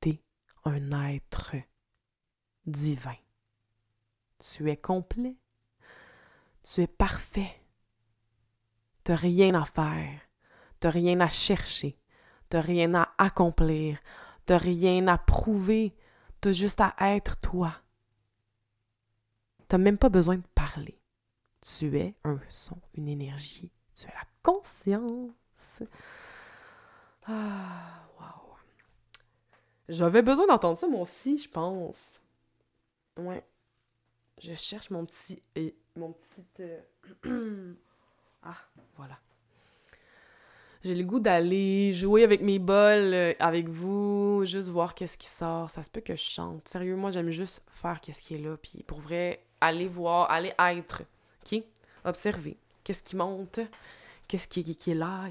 t'es 0.00 0.22
un 0.64 1.10
être 1.10 1.54
divin. 2.66 3.16
Tu 4.38 4.70
es 4.70 4.76
complet. 4.76 5.36
Tu 6.62 6.82
es 6.82 6.86
parfait. 6.86 7.65
T'as 9.06 9.14
rien 9.14 9.54
à 9.54 9.64
faire. 9.64 10.20
T'as 10.80 10.90
rien 10.90 11.20
à 11.20 11.28
chercher. 11.28 11.96
T'as 12.48 12.60
rien 12.60 12.92
à 12.96 13.14
accomplir. 13.18 14.00
T'as 14.46 14.56
rien 14.56 15.06
à 15.06 15.16
prouver. 15.16 15.94
T'as 16.40 16.50
juste 16.50 16.80
à 16.80 16.92
être 17.14 17.40
toi. 17.40 17.72
T'as 19.68 19.78
même 19.78 19.96
pas 19.96 20.08
besoin 20.08 20.38
de 20.38 20.46
parler. 20.56 20.98
Tu 21.60 21.96
es 21.96 22.16
un 22.24 22.40
son, 22.48 22.80
une 22.94 23.06
énergie. 23.06 23.70
Tu 23.94 24.06
es 24.08 24.12
la 24.12 24.26
conscience. 24.42 25.84
Ah, 27.28 28.08
wow. 28.18 28.56
J'avais 29.88 30.22
besoin 30.22 30.48
d'entendre 30.48 30.78
ça, 30.78 30.88
moi 30.88 31.02
aussi, 31.02 31.38
je 31.38 31.48
pense. 31.48 32.20
Ouais. 33.16 33.46
Je 34.42 34.54
cherche 34.54 34.90
mon 34.90 35.06
petit. 35.06 35.44
Mon 35.94 36.12
petit. 36.12 36.44
Euh, 36.58 37.74
ah, 38.46 38.54
voilà. 38.96 39.18
J'ai 40.84 40.94
le 40.94 41.02
goût 41.02 41.18
d'aller 41.18 41.92
jouer 41.92 42.22
avec 42.22 42.42
mes 42.42 42.60
bols, 42.60 43.12
euh, 43.12 43.32
avec 43.40 43.68
vous, 43.68 44.44
juste 44.44 44.68
voir 44.68 44.94
qu'est-ce 44.94 45.18
qui 45.18 45.26
sort. 45.26 45.68
Ça 45.68 45.82
se 45.82 45.90
peut 45.90 46.00
que 46.00 46.14
je 46.14 46.22
chante. 46.22 46.68
Sérieux, 46.68 46.94
moi, 46.94 47.10
j'aime 47.10 47.30
juste 47.30 47.60
faire 47.66 48.00
qu'est-ce 48.00 48.22
qui 48.22 48.34
est 48.34 48.38
là. 48.38 48.56
Puis 48.56 48.84
pour 48.84 49.00
vrai, 49.00 49.42
aller 49.60 49.88
voir, 49.88 50.30
aller 50.30 50.52
être. 50.58 51.02
OK? 51.44 51.60
Observer. 52.04 52.56
Qu'est-ce 52.84 53.02
qui 53.02 53.16
monte? 53.16 53.58
Qu'est-ce 54.28 54.46
qui, 54.46 54.62
qui, 54.76 54.90
est 54.92 54.94
là? 54.94 55.28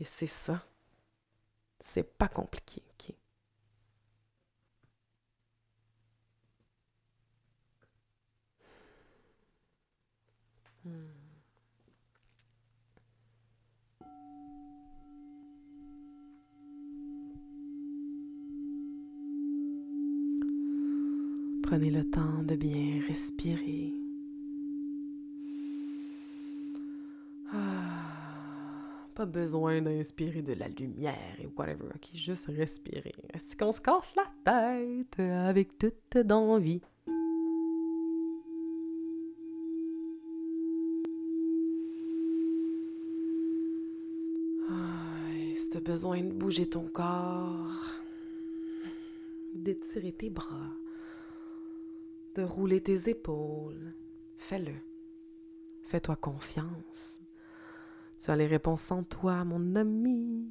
Et, 0.00 0.04
c'est 0.04 0.26
ça. 0.26 0.62
C'est 1.80 2.18
pas 2.18 2.28
compliqué. 2.28 2.82
OK? 2.92 3.14
Hmm. 10.84 11.17
Prenez 21.70 21.90
le 21.90 22.08
temps 22.08 22.42
de 22.44 22.56
bien 22.56 22.98
respirer. 23.06 23.92
Ah, 27.52 29.04
pas 29.14 29.26
besoin 29.26 29.82
d'inspirer 29.82 30.40
de 30.40 30.54
la 30.54 30.68
lumière 30.68 31.36
et 31.38 31.46
whatever, 31.58 31.90
ok? 31.94 32.08
Juste 32.14 32.46
respirer. 32.46 33.14
Est-ce 33.34 33.54
qu'on 33.54 33.72
se 33.72 33.82
casse 33.82 34.14
la 34.16 34.24
tête 34.44 35.20
avec 35.20 35.76
toute 35.76 36.16
d'envie? 36.16 36.80
Besoin 45.84 46.20
de 46.22 46.32
bouger 46.32 46.68
ton 46.68 46.86
corps, 46.86 47.94
d'étirer 49.54 50.12
tes 50.12 50.28
bras, 50.28 50.76
rouler 52.44 52.80
tes 52.80 53.08
épaules. 53.08 53.94
Fais-le. 54.36 54.74
Fais-toi 55.82 56.16
confiance. 56.16 57.20
Tu 58.18 58.30
as 58.30 58.36
les 58.36 58.46
réponses 58.46 58.90
en 58.90 59.04
toi, 59.04 59.44
mon 59.44 59.76
ami. 59.76 60.48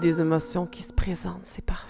Des 0.00 0.20
émotions 0.20 0.66
qui 0.66 0.82
se 0.82 0.92
présentent, 0.92 1.42
c'est 1.44 1.64
parfait. 1.64 1.89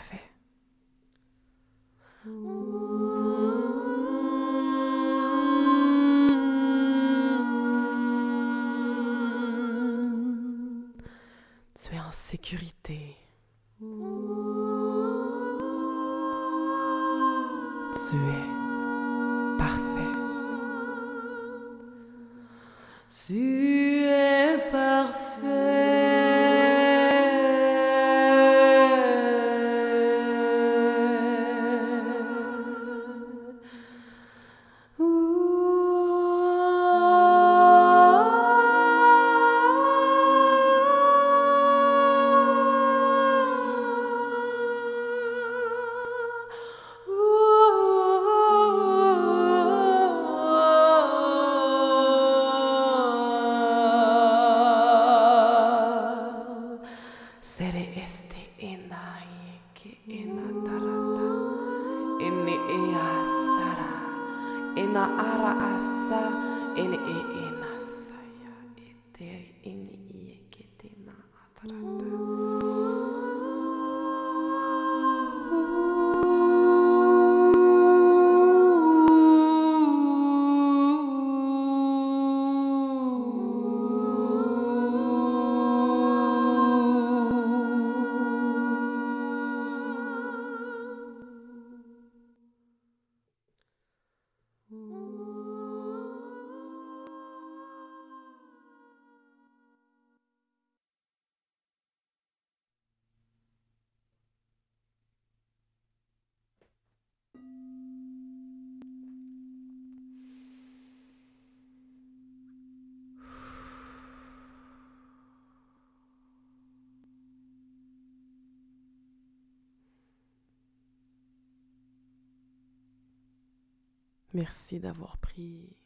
Merci 124.32 124.78
d'avoir 124.78 125.18
pris 125.18 125.76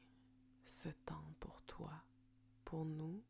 ce 0.67 0.91
temps 0.91 1.35
pour 1.41 1.63
toi, 1.63 1.91
pour 2.67 2.85
nous. 2.85 3.23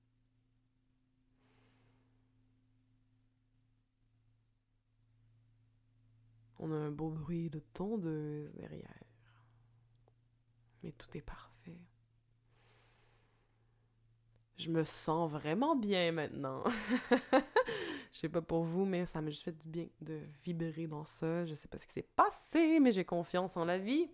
On 6.58 6.72
a 6.72 6.74
un 6.74 6.90
beau 6.90 7.10
bruit 7.10 7.48
de 7.48 7.60
tondeuse 7.60 8.52
derrière. 8.54 9.04
Mais 10.82 10.90
tout 10.92 11.16
est 11.16 11.22
parfait. 11.22 11.78
Je 14.56 14.70
me 14.70 14.82
sens 14.82 15.30
vraiment 15.30 15.76
bien 15.76 16.10
maintenant. 16.10 16.64
Je 18.12 18.18
sais 18.18 18.28
pas 18.28 18.42
pour 18.42 18.64
vous, 18.64 18.84
mais 18.84 19.06
ça 19.06 19.24
juste 19.26 19.42
fait 19.42 19.56
du 19.56 19.68
bien 19.68 19.88
de 20.00 20.20
vibrer 20.42 20.86
dans 20.88 21.04
ça. 21.04 21.44
Je 21.44 21.54
sais 21.54 21.68
pas 21.68 21.78
ce 21.78 21.86
qui 21.86 21.92
s'est 21.92 22.08
passé, 22.16 22.80
mais 22.80 22.92
j'ai 22.92 23.04
confiance 23.04 23.56
en 23.56 23.64
la 23.64 23.78
vie. 23.78 24.08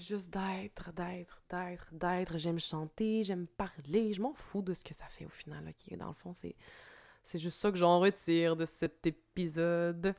Juste 0.00 0.30
d'être, 0.30 0.92
d'être, 0.92 1.42
d'être, 1.48 1.94
d'être. 1.94 2.38
J'aime 2.38 2.58
chanter, 2.58 3.22
j'aime 3.24 3.46
parler. 3.46 4.12
Je 4.12 4.20
m'en 4.20 4.34
fous 4.34 4.62
de 4.62 4.74
ce 4.74 4.82
que 4.82 4.94
ça 4.94 5.06
fait 5.06 5.24
au 5.24 5.30
final. 5.30 5.72
Dans 5.98 6.08
le 6.08 6.14
fond, 6.14 6.32
c'est, 6.32 6.56
c'est 7.22 7.38
juste 7.38 7.58
ça 7.58 7.70
que 7.70 7.78
j'en 7.78 8.00
retire 8.00 8.56
de 8.56 8.64
cet 8.64 9.06
épisode. 9.06 10.14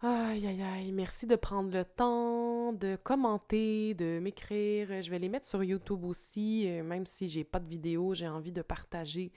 Aïe, 0.00 0.46
aïe, 0.46 0.62
aïe. 0.62 0.92
Merci 0.92 1.26
de 1.26 1.34
prendre 1.34 1.72
le 1.72 1.84
temps, 1.84 2.72
de 2.72 2.96
commenter, 3.02 3.94
de 3.94 4.20
m'écrire. 4.20 5.02
Je 5.02 5.10
vais 5.10 5.18
les 5.18 5.28
mettre 5.28 5.46
sur 5.46 5.64
YouTube 5.64 6.04
aussi, 6.04 6.68
euh, 6.68 6.84
même 6.84 7.04
si 7.04 7.28
j'ai 7.28 7.42
pas 7.42 7.58
de 7.58 7.68
vidéo, 7.68 8.14
j'ai 8.14 8.28
envie 8.28 8.52
de 8.52 8.62
partager. 8.62 9.32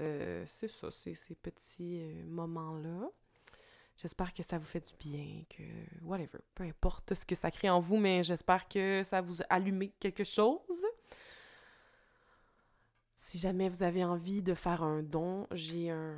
euh, 0.00 0.42
c'est 0.46 0.68
ça, 0.68 0.90
c'est 0.90 1.14
ces 1.14 1.34
petits 1.34 2.00
euh, 2.02 2.24
moments-là. 2.26 3.10
J'espère 3.96 4.34
que 4.34 4.42
ça 4.42 4.58
vous 4.58 4.64
fait 4.64 4.80
du 4.80 4.92
bien, 4.98 5.42
que 5.48 5.62
whatever, 6.02 6.38
peu 6.54 6.64
importe 6.64 7.14
ce 7.14 7.24
que 7.24 7.34
ça 7.34 7.50
crée 7.50 7.70
en 7.70 7.80
vous, 7.80 7.96
mais 7.96 8.22
j'espère 8.22 8.68
que 8.68 9.02
ça 9.02 9.22
vous 9.22 9.40
a 9.42 9.46
allumé 9.48 9.92
quelque 9.98 10.24
chose. 10.24 10.84
Si 13.14 13.38
jamais 13.38 13.70
vous 13.70 13.82
avez 13.82 14.04
envie 14.04 14.42
de 14.42 14.54
faire 14.54 14.82
un 14.82 15.02
don, 15.02 15.46
j'ai 15.50 15.90
un, 15.90 16.14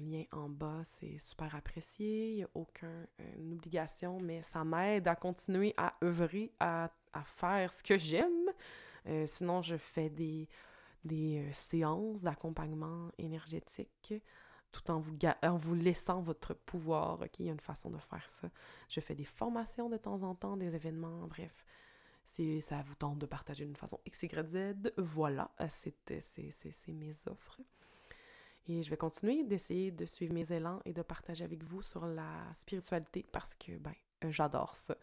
lien 0.00 0.24
en 0.32 0.48
bas, 0.48 0.80
c'est 0.98 1.18
super 1.18 1.54
apprécié, 1.54 2.30
il 2.30 2.36
n'y 2.36 2.42
a 2.44 2.48
aucune 2.54 3.06
obligation, 3.52 4.18
mais 4.18 4.40
ça 4.42 4.64
m'aide 4.64 5.06
à 5.06 5.14
continuer 5.14 5.74
à 5.76 5.94
œuvrer, 6.02 6.50
à, 6.58 6.90
à 7.12 7.22
faire 7.22 7.72
ce 7.72 7.82
que 7.82 7.98
j'aime. 7.98 8.50
Euh, 9.06 9.26
sinon, 9.26 9.60
je 9.60 9.76
fais 9.76 10.08
des, 10.08 10.48
des 11.04 11.38
euh, 11.38 11.52
séances 11.52 12.22
d'accompagnement 12.22 13.10
énergétique 13.18 14.14
tout 14.72 14.90
en 14.90 14.98
vous, 14.98 15.74
laissant 15.74 16.20
votre 16.20 16.54
pouvoir. 16.54 17.20
OK? 17.20 17.38
Il 17.38 17.46
y 17.46 17.48
a 17.48 17.52
une 17.52 17.60
façon 17.60 17.90
de 17.90 17.98
faire 17.98 18.28
ça. 18.28 18.50
Je 18.88 19.00
fais 19.00 19.14
des 19.14 19.24
formations 19.24 19.88
de 19.88 19.96
temps 19.98 20.22
en 20.22 20.34
temps, 20.34 20.56
des 20.56 20.74
événements, 20.74 21.26
bref. 21.28 21.64
Si 22.24 22.60
ça 22.60 22.82
vous 22.82 22.94
tente 22.94 23.18
de 23.18 23.26
partager 23.26 23.64
d'une 23.66 23.76
façon 23.76 24.00
X, 24.06 24.22
Y, 24.22 24.48
Z, 24.48 24.92
voilà, 24.96 25.50
euh, 25.60 25.66
c'est 25.68 25.94
c'est- 26.20 26.92
mes 26.92 27.14
offres. 27.26 27.60
Et 28.66 28.82
je 28.82 28.90
vais 28.90 28.96
continuer 28.96 29.42
d'essayer 29.42 29.90
de 29.90 30.06
suivre 30.06 30.32
mes 30.32 30.50
élans 30.52 30.80
et 30.84 30.92
de 30.92 31.02
partager 31.02 31.44
avec 31.44 31.64
vous 31.64 31.82
sur 31.82 32.06
la 32.06 32.30
spiritualité 32.54 33.26
parce 33.32 33.54
que, 33.56 33.76
ben, 33.78 33.92
euh, 34.24 34.30
j'adore 34.30 34.76
ça. 34.76 34.96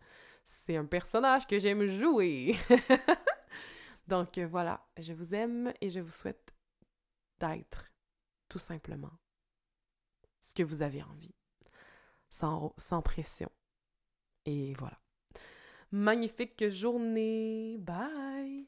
C'est 0.46 0.78
un 0.78 0.86
personnage 0.86 1.46
que 1.46 1.60
j'aime 1.60 1.86
jouer. 1.88 2.56
Donc 4.08 4.38
euh, 4.38 4.48
voilà, 4.48 4.84
je 4.98 5.14
vous 5.14 5.36
aime 5.36 5.74
et 5.82 5.90
je 5.90 6.00
vous 6.00 6.10
souhaite 6.10 6.54
d'être 7.40 7.86
tout 8.48 8.60
simplement 8.60 9.12
ce 10.40 10.54
que 10.54 10.64
vous 10.64 10.82
avez 10.82 11.04
envie, 11.04 11.36
sans, 12.30 12.74
sans 12.78 13.02
pression. 13.02 13.52
Et 14.46 14.74
voilà. 14.76 15.00
Magnifique 15.92 16.70
journée. 16.70 17.78
Bye. 17.80 18.68